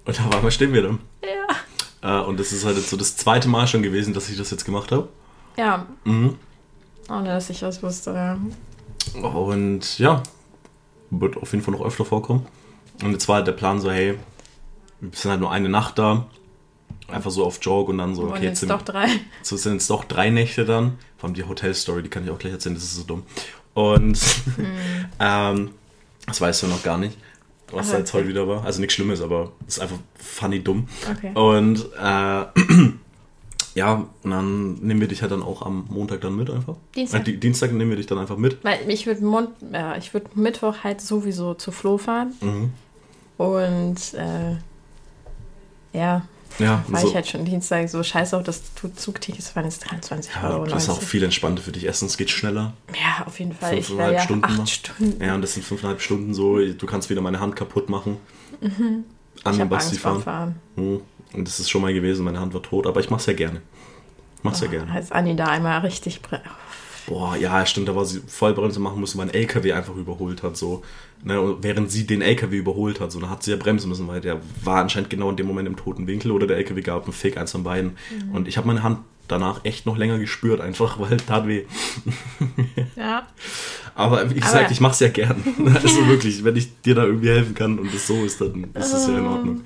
[0.05, 0.97] Und auf einmal stehen wir da.
[2.01, 2.21] Ja.
[2.21, 4.49] Äh, und das ist halt jetzt so das zweite Mal schon gewesen, dass ich das
[4.51, 5.07] jetzt gemacht habe.
[5.57, 6.37] Ja, Mhm.
[7.09, 8.11] ohne dass ich was wusste.
[8.11, 8.37] Ja.
[9.27, 10.23] Und ja,
[11.09, 12.45] wird auf jeden Fall noch öfter vorkommen.
[13.03, 14.17] Und jetzt war halt der Plan so, hey,
[15.01, 16.25] wir sind halt nur eine Nacht da.
[17.07, 19.07] Einfach so auf Joke und dann so, Und okay, jetzt jetzt doch sind, drei.
[19.41, 20.97] so sind jetzt doch drei Nächte dann.
[21.17, 23.23] Vor allem die Hotelstory, die kann ich auch gleich erzählen, das ist so dumm.
[23.73, 24.19] Und
[25.19, 25.71] ähm,
[26.25, 27.17] das weißt du noch gar nicht,
[27.73, 28.63] was Aber jetzt heute wieder war.
[28.65, 30.87] Also nichts Schlimmes, aber es ist einfach funny dumm.
[31.09, 31.31] Okay.
[31.33, 32.45] Und äh,
[33.75, 36.75] ja, und dann nehmen wir dich halt dann auch am Montag dann mit einfach.
[36.95, 37.21] Dienstag.
[37.21, 38.63] Äh, di- Dienstag nehmen wir dich dann einfach mit.
[38.63, 39.21] Weil ich würde
[39.73, 42.33] ja, ich würd Mittwoch halt sowieso zu Flo fahren.
[42.41, 42.71] Mhm.
[43.37, 44.57] Und äh,
[45.97, 46.23] ja,
[46.59, 47.07] Ja, war so.
[47.09, 48.61] ich halt schon Dienstag so scheiße auch, das
[48.95, 50.65] Zugtickets waren jetzt 23 Ja, Euro.
[50.65, 51.09] das ist auch 90.
[51.09, 51.85] viel entspannter für dich.
[51.85, 52.73] Erstens geht schneller.
[52.93, 53.77] Ja, auf jeden Fall.
[53.77, 54.67] Ich Fünfeinhalb ja Stunden acht noch.
[54.67, 55.23] Stunden.
[55.23, 56.57] Ja, und das sind fünfeinhalb Stunden so.
[56.59, 58.17] Du kannst wieder meine Hand kaputt machen.
[58.61, 59.03] An Mhm.
[59.37, 60.21] ich den habe Basti fahren.
[60.21, 60.55] Fahren.
[60.75, 61.01] Mhm.
[61.33, 62.25] Und das ist schon mal gewesen.
[62.25, 62.85] Meine Hand war tot.
[62.87, 63.61] Aber ich mach's ja gerne.
[64.37, 64.91] Ich mach's ja Oh, gerne.
[64.91, 66.19] Als Anni da einmal richtig
[67.07, 67.87] Boah, ja, stimmt.
[67.87, 70.57] Da war sie Vollbremse machen musste, weil ein LKW einfach überholt hat.
[70.57, 70.83] So.
[71.23, 74.21] Ne, während sie den LKW überholt hat, so, dann hat sie ja bremsen müssen, weil
[74.21, 77.13] der war anscheinend genau in dem Moment im toten Winkel oder der LKW gab einen
[77.13, 77.95] Fick, eins von beiden.
[78.25, 78.35] Mhm.
[78.35, 81.65] Und ich habe meine Hand danach echt noch länger gespürt, einfach, weil tat weh.
[82.95, 83.27] Ja.
[83.95, 85.43] Aber wie gesagt, Aber- ich mach's ja gern.
[85.75, 88.93] Also wirklich, wenn ich dir da irgendwie helfen kann und es so ist, dann ist
[88.93, 89.61] es ja in Ordnung.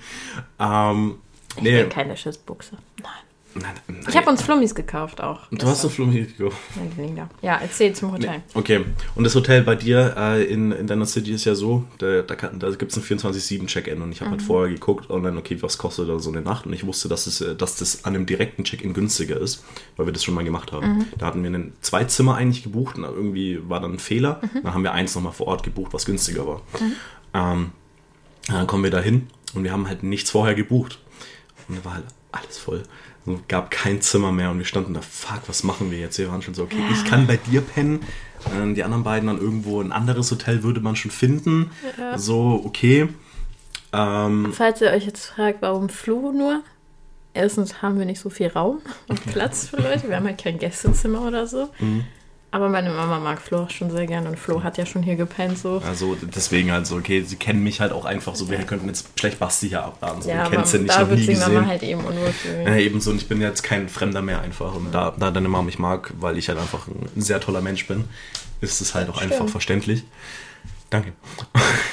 [0.59, 1.15] Ähm,
[1.57, 2.77] Ich nee, bin keine Schissbuchse.
[3.01, 3.11] Nein.
[3.57, 4.05] Nein, nein.
[4.09, 5.47] Ich habe uns Flummis gekauft auch.
[5.49, 6.57] Du hast doch Flummi gekauft.
[7.41, 8.43] Ja, erzähl zum Hotel.
[8.53, 8.83] Okay,
[9.15, 12.35] und das Hotel bei dir äh, in, in deiner City ist ja so, da, da,
[12.35, 15.77] kann- da gibt es ein 24-7-Check-In und ich habe halt vorher geguckt online, okay, was
[15.77, 18.25] kostet da so eine Nacht und ich wusste, dass, es, äh, dass das an einem
[18.25, 19.63] direkten Check-In günstiger ist,
[19.95, 21.05] weil wir das schon mal gemacht haben.
[21.17, 24.73] Da hatten wir einen, zwei Zimmer eigentlich gebucht und irgendwie war dann ein Fehler, dann
[24.73, 26.61] haben wir eins nochmal vor Ort gebucht, was günstiger war.
[27.33, 27.71] Ähm,
[28.47, 30.99] dann kommen wir da hin und wir haben halt nichts vorher gebucht.
[31.67, 32.83] Und da war halt alles voll.
[33.27, 36.17] Es gab kein Zimmer mehr und wir standen da, fuck, was machen wir jetzt?
[36.17, 38.01] Wir waren schon so, okay, ich kann bei dir pennen.
[38.55, 41.71] Ähm, Die anderen beiden dann irgendwo ein anderes Hotel würde man schon finden.
[42.17, 43.09] So, okay.
[43.93, 46.61] Ähm, Falls ihr euch jetzt fragt, warum Flo nur?
[47.33, 50.07] Erstens haben wir nicht so viel Raum und Platz für Leute.
[50.07, 51.69] Wir haben halt kein Gästezimmer oder so.
[52.55, 55.17] Aber meine Mama mag Flo auch schon sehr gern und Flo hat ja schon hier
[55.17, 55.81] gepennt so.
[55.85, 59.19] also deswegen halt so, okay, sie kennen mich halt auch einfach so, wir könnten jetzt
[59.19, 60.21] schlecht Basti hier abladen.
[60.21, 61.67] So, Ja, wir aber kennen sie nicht, da noch wird nie sich Mama gesehen.
[61.67, 62.65] halt eben unwohl fühlen.
[62.65, 64.73] Ja, ebenso, und ich bin jetzt kein Fremder mehr einfach.
[64.73, 67.87] Und da, da deine Mama mich mag, weil ich halt einfach ein sehr toller Mensch
[67.87, 68.05] bin,
[68.61, 69.51] ist es halt auch einfach Stimmt.
[69.51, 70.03] verständlich.
[70.89, 71.11] Danke.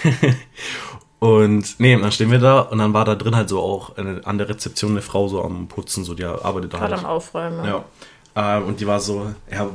[1.19, 4.21] und nee, dann stehen wir da und dann war da drin halt so auch eine,
[4.25, 7.05] an der Rezeption eine Frau so am Putzen, so die arbeitet da Gerade halt.
[7.05, 7.65] am Aufräumen.
[7.65, 7.85] Ja.
[8.35, 9.71] Ähm, und die war so, ja,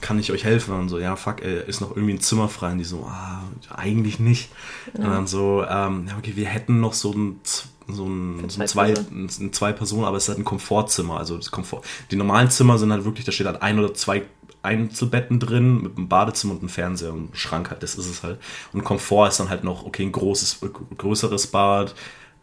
[0.00, 0.74] kann- ich euch helfen?
[0.74, 2.72] Und so, ja, fuck, ey, ist noch irgendwie ein Zimmer frei?
[2.72, 4.50] Und die so, ah, eigentlich nicht.
[4.94, 7.40] Und dann so, ähm, ja, okay, wir hätten noch so ein,
[7.86, 11.18] so ein, so ein zwei zwei, ein, zwei Personen, aber es ist halt ein Komfortzimmer.
[11.18, 11.82] Also das Komfort.
[12.10, 14.22] Die normalen Zimmer sind halt wirklich, da steht halt ein oder zwei
[14.62, 18.22] Einzelbetten drin mit einem Badezimmer und einem Fernseher und einem Schrank halt, das ist es
[18.22, 18.38] halt.
[18.72, 20.60] Und Komfort ist dann halt noch, okay, ein großes,
[20.96, 21.94] größeres Bad,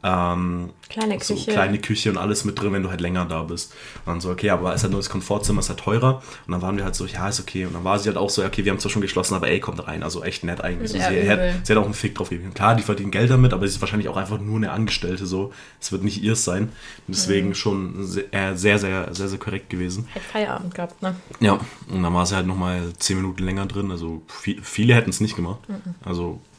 [0.03, 1.51] ähm, Kleine so Küche.
[1.51, 3.71] kleine Küche und alles mit drin, wenn du halt länger da bist.
[4.05, 6.21] Und dann so, okay, aber ist halt nur das Komfortzimmer, ist halt teurer.
[6.47, 7.65] Und dann waren wir halt so, ja, ist okay.
[7.65, 9.59] Und dann war sie halt auch so, okay, wir haben zwar schon geschlossen, aber ey,
[9.59, 10.03] kommt rein.
[10.03, 10.91] Also echt nett eigentlich.
[10.91, 12.53] So, Ja, sie, hat, sie hat auch einen Fick drauf gegeben.
[12.53, 15.53] Klar, die verdienen Geld damit, aber sie ist wahrscheinlich auch einfach nur eine Angestellte so.
[15.79, 16.63] Es wird nicht ihrs sein.
[17.07, 17.55] Und deswegen Mhm.
[17.55, 20.07] schon sehr, äh, sehr, sehr, sehr, sehr korrekt gewesen.
[20.15, 21.15] Hat Feierabend gehabt, ne?
[21.39, 23.91] Ja, und dann war sie halt nochmal zehn Minuten länger drin.
[23.91, 25.59] Also viel, viele hätten es nicht gemacht.
[26.03, 26.50] Also sehr,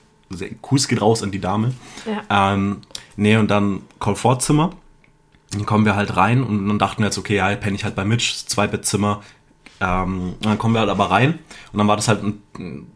[0.60, 1.72] Kuss geht raus an die Dame.
[2.06, 2.54] Ja.
[2.54, 2.78] Ähm,
[3.16, 4.70] nee, und dann Komfortzimmer.
[5.52, 7.94] Dann kommen wir halt rein und dann dachten wir jetzt, okay, ja, penne ich halt
[7.94, 9.22] bei Mitch, Zwei-Bettzimmer.
[9.80, 11.38] Ähm, dann kommen wir halt aber rein
[11.72, 12.86] und dann war das halt ein, ein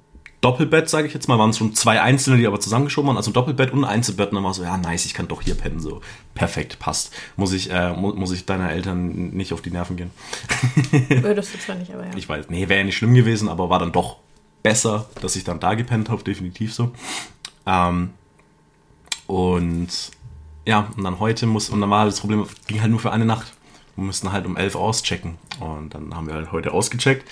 [0.40, 3.30] Doppelbett, sage ich jetzt mal, waren es schon zwei einzelne, die aber zusammengeschoben waren, also
[3.30, 5.56] ein Doppelbett und ein Einzelbett und dann war so, ja, nice, ich kann doch hier
[5.56, 6.02] pennen, so,
[6.34, 7.12] perfekt, passt.
[7.36, 10.12] Muss ich, äh, mu muss ich deiner Eltern nicht auf die Nerven gehen.
[11.08, 12.10] Würdest du zwar nicht, aber ja.
[12.16, 14.18] Ich weiß, nee, wäre ja nicht schlimm gewesen, aber war dann doch
[14.66, 16.90] besser, dass ich dann da gepennt habe, definitiv so.
[17.66, 18.10] Ähm,
[19.28, 19.88] und
[20.66, 23.24] ja, und dann heute muss, und dann war das Problem, ging halt nur für eine
[23.24, 23.52] Nacht.
[23.94, 25.38] Wir mussten halt um 11 auschecken.
[25.60, 27.30] Und dann haben wir halt heute ausgecheckt.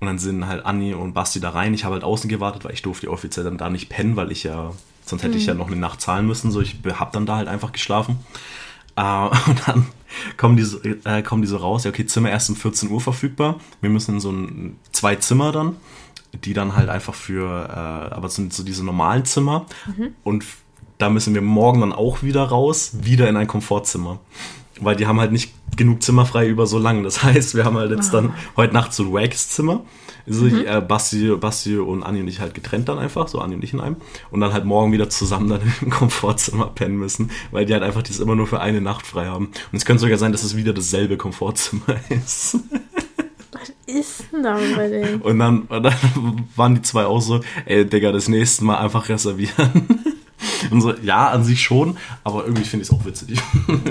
[0.00, 1.72] Und dann sind halt Anni und Basti da rein.
[1.72, 4.42] Ich habe halt außen gewartet, weil ich durfte offiziell dann da nicht pennen, weil ich
[4.42, 4.72] ja,
[5.04, 6.50] sonst hätte ich ja noch eine Nacht zahlen müssen.
[6.50, 8.18] So, ich habe dann da halt einfach geschlafen.
[8.96, 9.02] Äh,
[9.46, 9.86] und dann
[10.36, 13.60] kommen diese, äh, kommen diese raus, ja, okay, Zimmer erst um 14 Uhr verfügbar.
[13.80, 15.76] Wir müssen in so ein, zwei Zimmer dann,
[16.44, 19.66] die dann halt einfach für, äh, aber sind so diese normalen Zimmer.
[20.24, 20.58] Und f-
[20.98, 24.18] da müssen wir morgen dann auch wieder raus, wieder in ein Komfortzimmer.
[24.78, 27.02] Weil die haben halt nicht genug Zimmer frei über so lange.
[27.02, 29.84] Das heißt, wir haben halt jetzt dann heute Nacht so ein wags Zimmer.
[30.26, 33.54] Also ich, äh, Basti, Basti und Anni und ich halt getrennt dann einfach, so Anni
[33.54, 33.96] und ich in einem.
[34.30, 38.02] Und dann halt morgen wieder zusammen dann im Komfortzimmer pennen müssen, weil die halt einfach
[38.02, 39.46] das immer nur für eine Nacht frei haben.
[39.46, 42.58] Und es könnte sogar sein, dass es wieder dasselbe Komfortzimmer ist.
[43.60, 45.22] Was ist denn da bei denen?
[45.22, 45.94] Und dann, und dann
[46.56, 50.14] waren die zwei auch so, ey Digga, das nächste Mal einfach reservieren.
[50.80, 53.38] So, ja, an sich schon, aber irgendwie finde ich es auch witzig.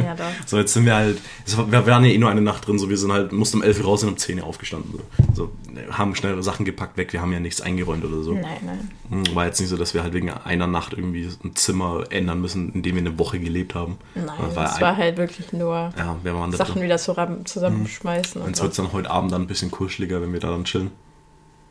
[0.03, 0.25] Ja, doch.
[0.45, 1.19] So, jetzt sind wir halt,
[1.55, 3.63] war- wir waren ja eh nur eine Nacht drin, so wir sind halt, mussten um
[3.63, 4.91] 11 Uhr raus und um 10 Uhr aufgestanden.
[5.33, 5.45] So.
[5.45, 5.51] so,
[5.91, 8.33] haben schnell Sachen gepackt weg, wir haben ja nichts eingeräumt oder so.
[8.33, 8.89] Nein, nein.
[9.09, 12.41] Hm, War jetzt nicht so, dass wir halt wegen einer Nacht irgendwie ein Zimmer ändern
[12.41, 13.97] müssen, in dem wir eine Woche gelebt haben.
[14.15, 16.17] Nein, Das war es ein- war halt wirklich nur Ja,
[16.51, 18.41] Sachen wieder zusammen, zusammenschmeißen.
[18.41, 20.65] Und Und es wird dann heute Abend dann ein bisschen kuscheliger, wenn wir da dann
[20.65, 20.91] chillen.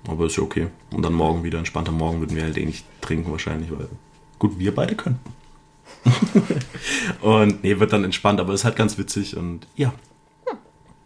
[0.08, 0.66] Aber ist ja okay.
[0.92, 1.90] Und dann morgen wieder entspannter.
[1.92, 3.88] Morgen würden wir halt eh nicht trinken wahrscheinlich, weil
[4.38, 5.20] gut, wir beide können.
[7.20, 9.92] und nee, wird dann entspannt, aber ist halt ganz witzig und ja.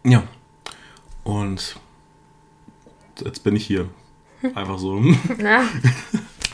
[0.03, 0.23] Ja.
[1.23, 1.77] Und
[3.23, 3.89] jetzt bin ich hier.
[4.55, 4.99] Einfach so.
[5.37, 5.63] Na,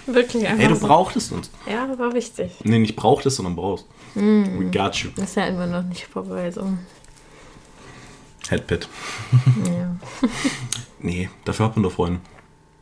[0.05, 0.87] wirklich einfach Ey, du so.
[0.87, 1.51] brauchtest uns.
[1.69, 2.51] Ja, war wichtig.
[2.63, 3.85] Nee, nicht brauchtest, sondern brauchst.
[4.15, 5.09] We got you.
[5.21, 6.49] Ist ja immer noch nicht vorbei.
[6.51, 6.77] So.
[8.49, 8.87] Headpad.
[9.65, 9.95] Ja.
[10.97, 12.19] Nee, dafür hat man doch Freunde.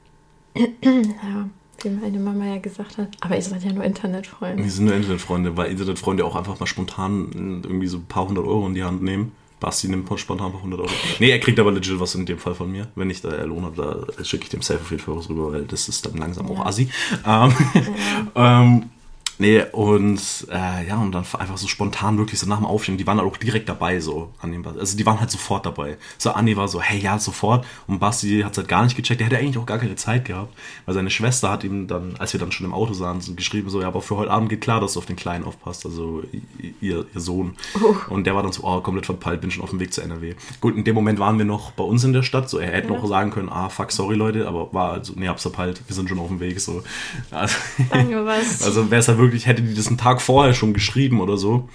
[0.55, 1.49] ja,
[1.84, 3.09] wie meine Mama ja gesagt hat.
[3.21, 4.63] Aber ihr seid ja nur Internetfreunde.
[4.63, 8.45] Wir sind nur Internetfreunde, weil Internetfreunde auch einfach mal spontan irgendwie so ein paar hundert
[8.45, 9.31] Euro in die Hand nehmen.
[9.59, 10.91] Basti nimmt spontan ein paar hundert Euro.
[11.19, 12.89] Nee, er kriegt aber legit was in dem Fall von mir.
[12.95, 15.53] Wenn ich da Lohn habe, da schicke ich dem safe auf jeden Fall was rüber,
[15.53, 16.89] weil das ist dann langsam auch assi.
[17.25, 17.53] Ähm,
[18.36, 18.89] ähm,
[19.43, 20.21] Nee, und
[20.51, 23.27] äh, ja, und dann einfach so spontan wirklich so nach dem Aufstehen, die waren halt
[23.29, 25.97] auch direkt dabei so an dem Also die waren halt sofort dabei.
[26.17, 27.65] So Anni war so, hey, ja, sofort.
[27.85, 29.19] Und Basti hat es halt gar nicht gecheckt.
[29.19, 30.53] Der hätte eigentlich auch gar keine Zeit gehabt.
[30.85, 33.69] Weil seine Schwester hat ihm dann, als wir dann schon im Auto sahen, so geschrieben,
[33.69, 36.23] so, ja, aber für heute Abend geht klar, dass du auf den Kleinen aufpasst, also
[36.79, 37.57] ihr, ihr Sohn.
[37.83, 37.95] Oh.
[38.13, 40.35] Und der war dann so, oh, komplett verpeilt, bin schon auf dem Weg zu NRW.
[40.61, 42.87] Gut, in dem Moment waren wir noch bei uns in der Stadt, so er hätte
[42.87, 42.93] Ja.
[42.93, 46.07] noch sagen können, ah, fuck, sorry Leute, aber war also, nee, hab's verpeilt, wir sind
[46.07, 46.81] schon auf dem Weg, so.
[47.29, 47.57] Also,
[47.89, 48.63] Danke, was.
[48.63, 51.69] also wäre es halt wirklich, hätte die das einen Tag vorher schon geschrieben oder so,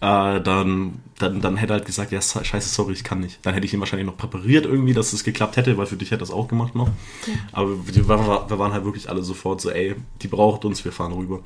[0.00, 3.38] äh, dann, dann, dann hätte er halt gesagt, ja, scheiße, sorry, ich kann nicht.
[3.42, 6.10] Dann hätte ich ihn wahrscheinlich noch präpariert irgendwie, dass es geklappt hätte, weil für dich
[6.10, 6.90] hätte das auch gemacht noch.
[7.52, 10.92] Aber wir waren, wir waren halt wirklich alle sofort so, ey, die braucht uns, wir
[10.92, 11.40] fahren rüber.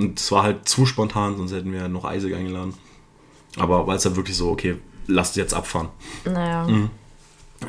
[0.00, 2.74] Und es war halt zu spontan, sonst hätten wir noch Isaac eingeladen.
[3.56, 4.76] Aber weil es halt wirklich so, okay,
[5.06, 5.88] lasst jetzt abfahren.
[6.24, 6.66] naja.
[6.66, 6.90] Mhm.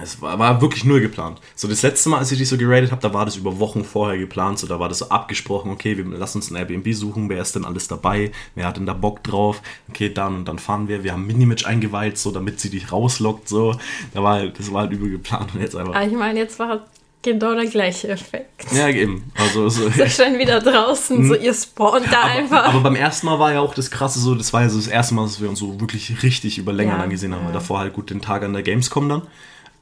[0.02, 1.40] Es war, war wirklich null geplant.
[1.56, 3.84] So das letzte Mal, als ich dich so geratet habe, da war das über Wochen
[3.84, 4.60] vorher geplant.
[4.60, 7.56] So da war das so abgesprochen, okay, wir lassen uns ein Airbnb suchen, wer ist
[7.56, 11.04] denn alles dabei, wer hat denn da Bock drauf, okay, dann und dann fahren wir.
[11.04, 13.76] Wir haben Minimatch eingeweiht, so damit sie dich rauslockt, so.
[14.14, 15.96] Da war halt, das war halt übel geplant und jetzt einfach.
[15.96, 16.86] Aber ich meine, jetzt war
[17.24, 18.66] genau der gleiche Effekt.
[18.74, 19.32] Ja, eben.
[19.36, 22.64] Also so, So schon wieder draußen, so ihr spawnt da einfach.
[22.68, 22.70] Mhm.
[22.76, 24.88] aber beim ersten Mal war ja auch das krasse so, das war ja so das
[24.88, 27.46] erste Mal, dass wir uns so wirklich richtig über länger Ja, dann gesehen haben.
[27.46, 27.52] ja.
[27.52, 29.22] Davor halt gut den Tag an der Gamescom dann.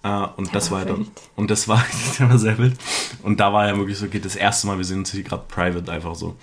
[0.03, 1.07] Äh, und das war war ja dann.
[1.35, 2.75] Und das war, das war sehr wild.
[3.23, 5.43] Und da war ja wirklich so, geht das erste Mal, wir sehen uns hier gerade
[5.47, 6.35] private einfach so.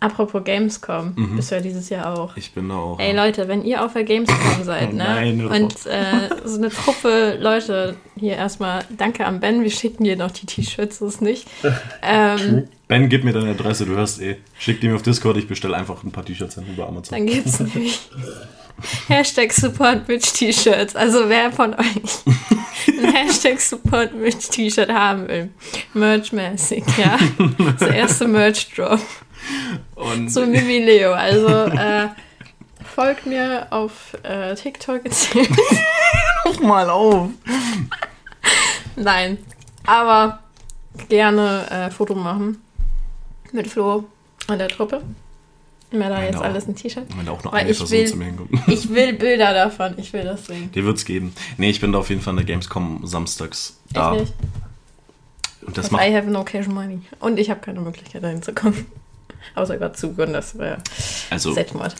[0.00, 1.36] Apropos Gamescom, Mhm.
[1.36, 2.36] bist du ja dieses Jahr auch.
[2.36, 2.98] Ich bin da auch.
[2.98, 5.02] Ey Leute, wenn ihr auf der Gamescom seid, ne?
[5.04, 10.16] nein, und äh, so eine Truppe Leute, hier erstmal danke an Ben, wir schicken dir
[10.16, 11.48] noch die T-Shirts, so ist nicht.
[12.02, 14.36] Ähm, Ben, gib mir deine Adresse, du hörst eh.
[14.58, 17.16] Schick die mir auf Discord, ich bestelle einfach ein paar T-Shirts hin über Amazon.
[17.16, 17.98] dann gibt's nämlich
[19.08, 20.94] Hashtag Support Bitch T-Shirts.
[20.96, 22.02] Also wer von euch
[22.88, 25.50] ein Hashtag Support Bitch T-Shirt haben will,
[25.94, 27.18] Merch-mäßig, ja.
[27.78, 29.00] Das erste Merch-Drop.
[29.94, 31.12] Und So Mimi Leo.
[31.12, 32.08] Also äh,
[32.94, 35.02] folgt mir auf äh, TikTok.
[36.44, 37.30] Ruf mal auf.
[38.96, 39.38] Nein.
[39.86, 40.40] Aber
[41.08, 42.62] gerne äh, Foto machen.
[43.52, 44.04] Mit Flo
[44.48, 45.02] und der Truppe.
[45.94, 46.42] Mir da jetzt auch.
[46.42, 47.04] alles ein T-Shirt.
[47.16, 48.50] Wenn da auch nur Weil eine ich Person will- zu mir hinkommt.
[48.66, 49.94] Ich will Bilder davon.
[49.96, 50.70] Ich will das sehen.
[50.72, 51.32] Die wird's geben.
[51.56, 54.16] Nee, ich bin da auf jeden Fall in der Gamescom samstags da.
[54.16, 54.34] Echt?
[55.66, 57.00] Und das macht I have no cash money.
[57.20, 58.86] Und ich habe keine Möglichkeit, dahin zu kommen.
[59.54, 60.78] Außer über Zug und das wäre
[61.30, 61.94] also, Selbstmord.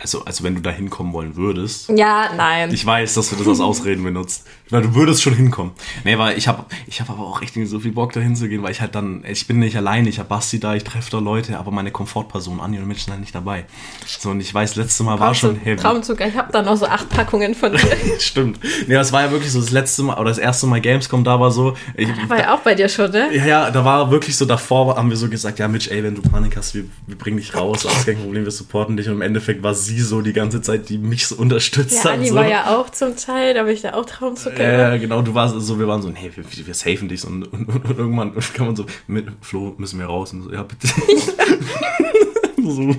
[0.00, 1.88] Also, also wenn du da hinkommen wollen würdest.
[1.88, 2.72] Ja, nein.
[2.72, 4.46] Ich weiß, dass du das als Ausreden benutzt.
[4.68, 5.72] Weil du würdest schon hinkommen.
[6.02, 8.64] Nee, weil ich habe ich hab aber auch echt nicht so viel Bock da hinzugehen,
[8.64, 11.18] weil ich halt dann, ich bin nicht allein, ich habe Basti da, ich treffe da
[11.18, 13.64] Leute, aber meine Komfortperson, Anni und Mitch sind halt nicht dabei.
[14.06, 15.80] So, und ich weiß, letzte Mal war schon heavy.
[15.80, 16.20] Traumzug.
[16.20, 17.96] Ich habe da noch so acht Packungen von dir.
[18.18, 18.58] Stimmt.
[18.88, 21.38] Nee, das war ja wirklich so das letzte Mal, oder das erste Mal Gamescom da
[21.38, 21.76] war so.
[21.94, 23.28] Ich, War ja auch bei dir schon, ne?
[23.32, 26.16] ja, ja, da war wirklich so davor, haben wir so gesagt, ja, Mitch, ey, wenn
[26.16, 29.06] du Panik hast, wir, wir bringen dich raus, alles kein Problem, wir supporten dich.
[29.06, 32.12] Und im Endeffekt war sie so die ganze Zeit, die mich so unterstützt Ja, hat.
[32.12, 32.34] Anni so.
[32.34, 34.58] war ja auch zum Teil, da habe ich da auch Ja, gemacht.
[34.58, 37.68] ja, genau, du warst so, wir waren so, nee, wir, wir safen dich und, und,
[37.68, 40.88] und, und irgendwann kann man so, mit Flo müssen wir raus und so, ja, bitte.
[42.62, 42.94] so,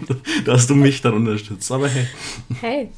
[0.45, 2.07] da hast du mich dann unterstützt, aber hey.
[2.61, 2.89] Hey.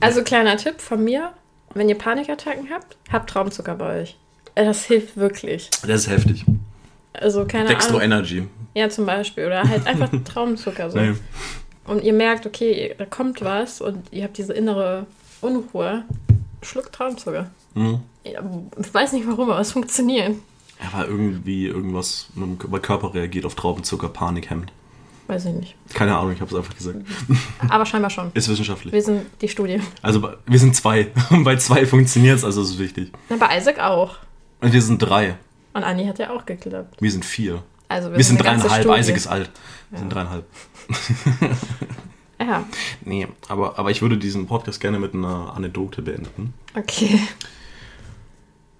[0.00, 1.32] Also kleiner Tipp von mir,
[1.74, 4.16] wenn ihr Panikattacken habt, habt Traumzucker bei euch.
[4.54, 5.70] Äh, Das hilft wirklich.
[5.86, 6.44] Das ist heftig.
[7.12, 8.02] Also keine Dextro Ahnung.
[8.02, 8.46] Energy.
[8.74, 9.46] Ja, zum Beispiel.
[9.46, 10.98] Oder halt einfach Traumzucker so.
[10.98, 11.14] Nee.
[11.86, 15.06] Und ihr merkt, okay, da kommt was und ihr habt diese innere
[15.40, 16.04] Unruhe.
[16.62, 17.50] Schluck Traumzucker.
[17.74, 18.00] Mhm.
[18.24, 20.36] Ich weiß nicht warum, aber es funktioniert.
[20.82, 24.72] Ja, weil irgendwie irgendwas weil Körper reagiert auf Traubenzucker, Panik hemmt.
[25.28, 25.76] Weiß ich nicht.
[25.92, 26.98] Keine Ahnung, ich habe es einfach gesagt.
[27.68, 28.30] Aber scheinbar schon.
[28.34, 28.92] Ist wissenschaftlich.
[28.92, 29.80] Wir sind die Studie.
[30.00, 31.10] Also wir sind zwei.
[31.30, 33.12] Und bei zwei funktioniert es, also ist wichtig.
[33.28, 34.18] Na, bei Isaac auch.
[34.60, 35.36] Und wir sind drei.
[35.74, 37.00] Und Anni hat ja auch geklappt.
[37.00, 37.62] Wir sind vier.
[37.88, 39.00] Also Wir sind eine ganze dreieinhalb.
[39.00, 39.50] Isaac ist alt.
[39.90, 40.44] Wir sind dreieinhalb.
[42.40, 42.64] Ja,
[43.04, 46.54] Nee, aber, aber ich würde diesen Podcast gerne mit einer Anekdote beenden.
[46.74, 47.20] okay.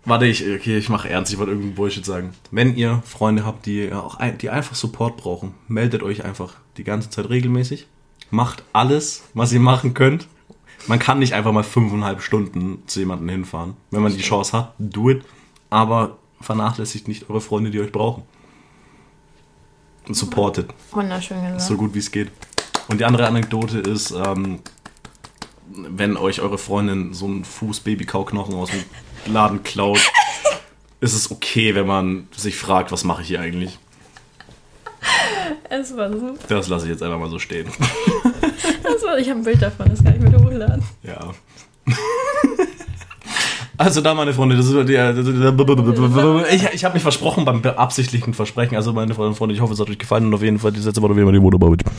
[0.09, 2.33] Warte, ich, okay, ich mache ernst, ich wollte irgendeinen Bullshit sagen.
[2.53, 6.85] Wenn ihr Freunde habt, die, auch ein, die einfach Support brauchen, meldet euch einfach die
[6.85, 7.89] ganze Zeit regelmäßig.
[8.31, 10.29] Macht alles, was ihr machen könnt.
[10.87, 13.75] Man kann nicht einfach mal fünfeinhalb Stunden zu jemandem hinfahren.
[13.91, 15.25] Wenn man die Chance hat, do it.
[15.71, 18.23] Aber vernachlässigt nicht eure Freunde, die euch brauchen.
[20.07, 20.71] Und supportet.
[20.93, 21.63] Wunderschön gesagt.
[21.63, 22.31] So gut wie es geht.
[22.89, 24.61] Und die andere Anekdote ist, ähm,
[25.75, 28.85] wenn euch eure Freundin so einen Fuß Babykauknochen aus dem
[29.33, 29.99] Laden klaut,
[31.01, 33.79] ist es okay, wenn man sich fragt, was mache ich hier eigentlich?
[35.69, 36.35] Es war super.
[36.49, 37.69] Das lasse ich jetzt einfach mal so stehen.
[38.83, 40.83] Das war, ich habe ein Bild davon, das kann ich mir hochladen.
[41.03, 41.35] Ja.
[43.79, 48.77] Also da, meine Freunde, das ist die, ich, ich habe mich versprochen beim beabsichtigten Versprechen.
[48.77, 51.03] Also meine Freunde, ich hoffe, es hat euch gefallen und auf jeden Fall die letzte
[51.03, 51.75] Woche wie immer die Motorbau.
[51.77, 51.93] Ciao.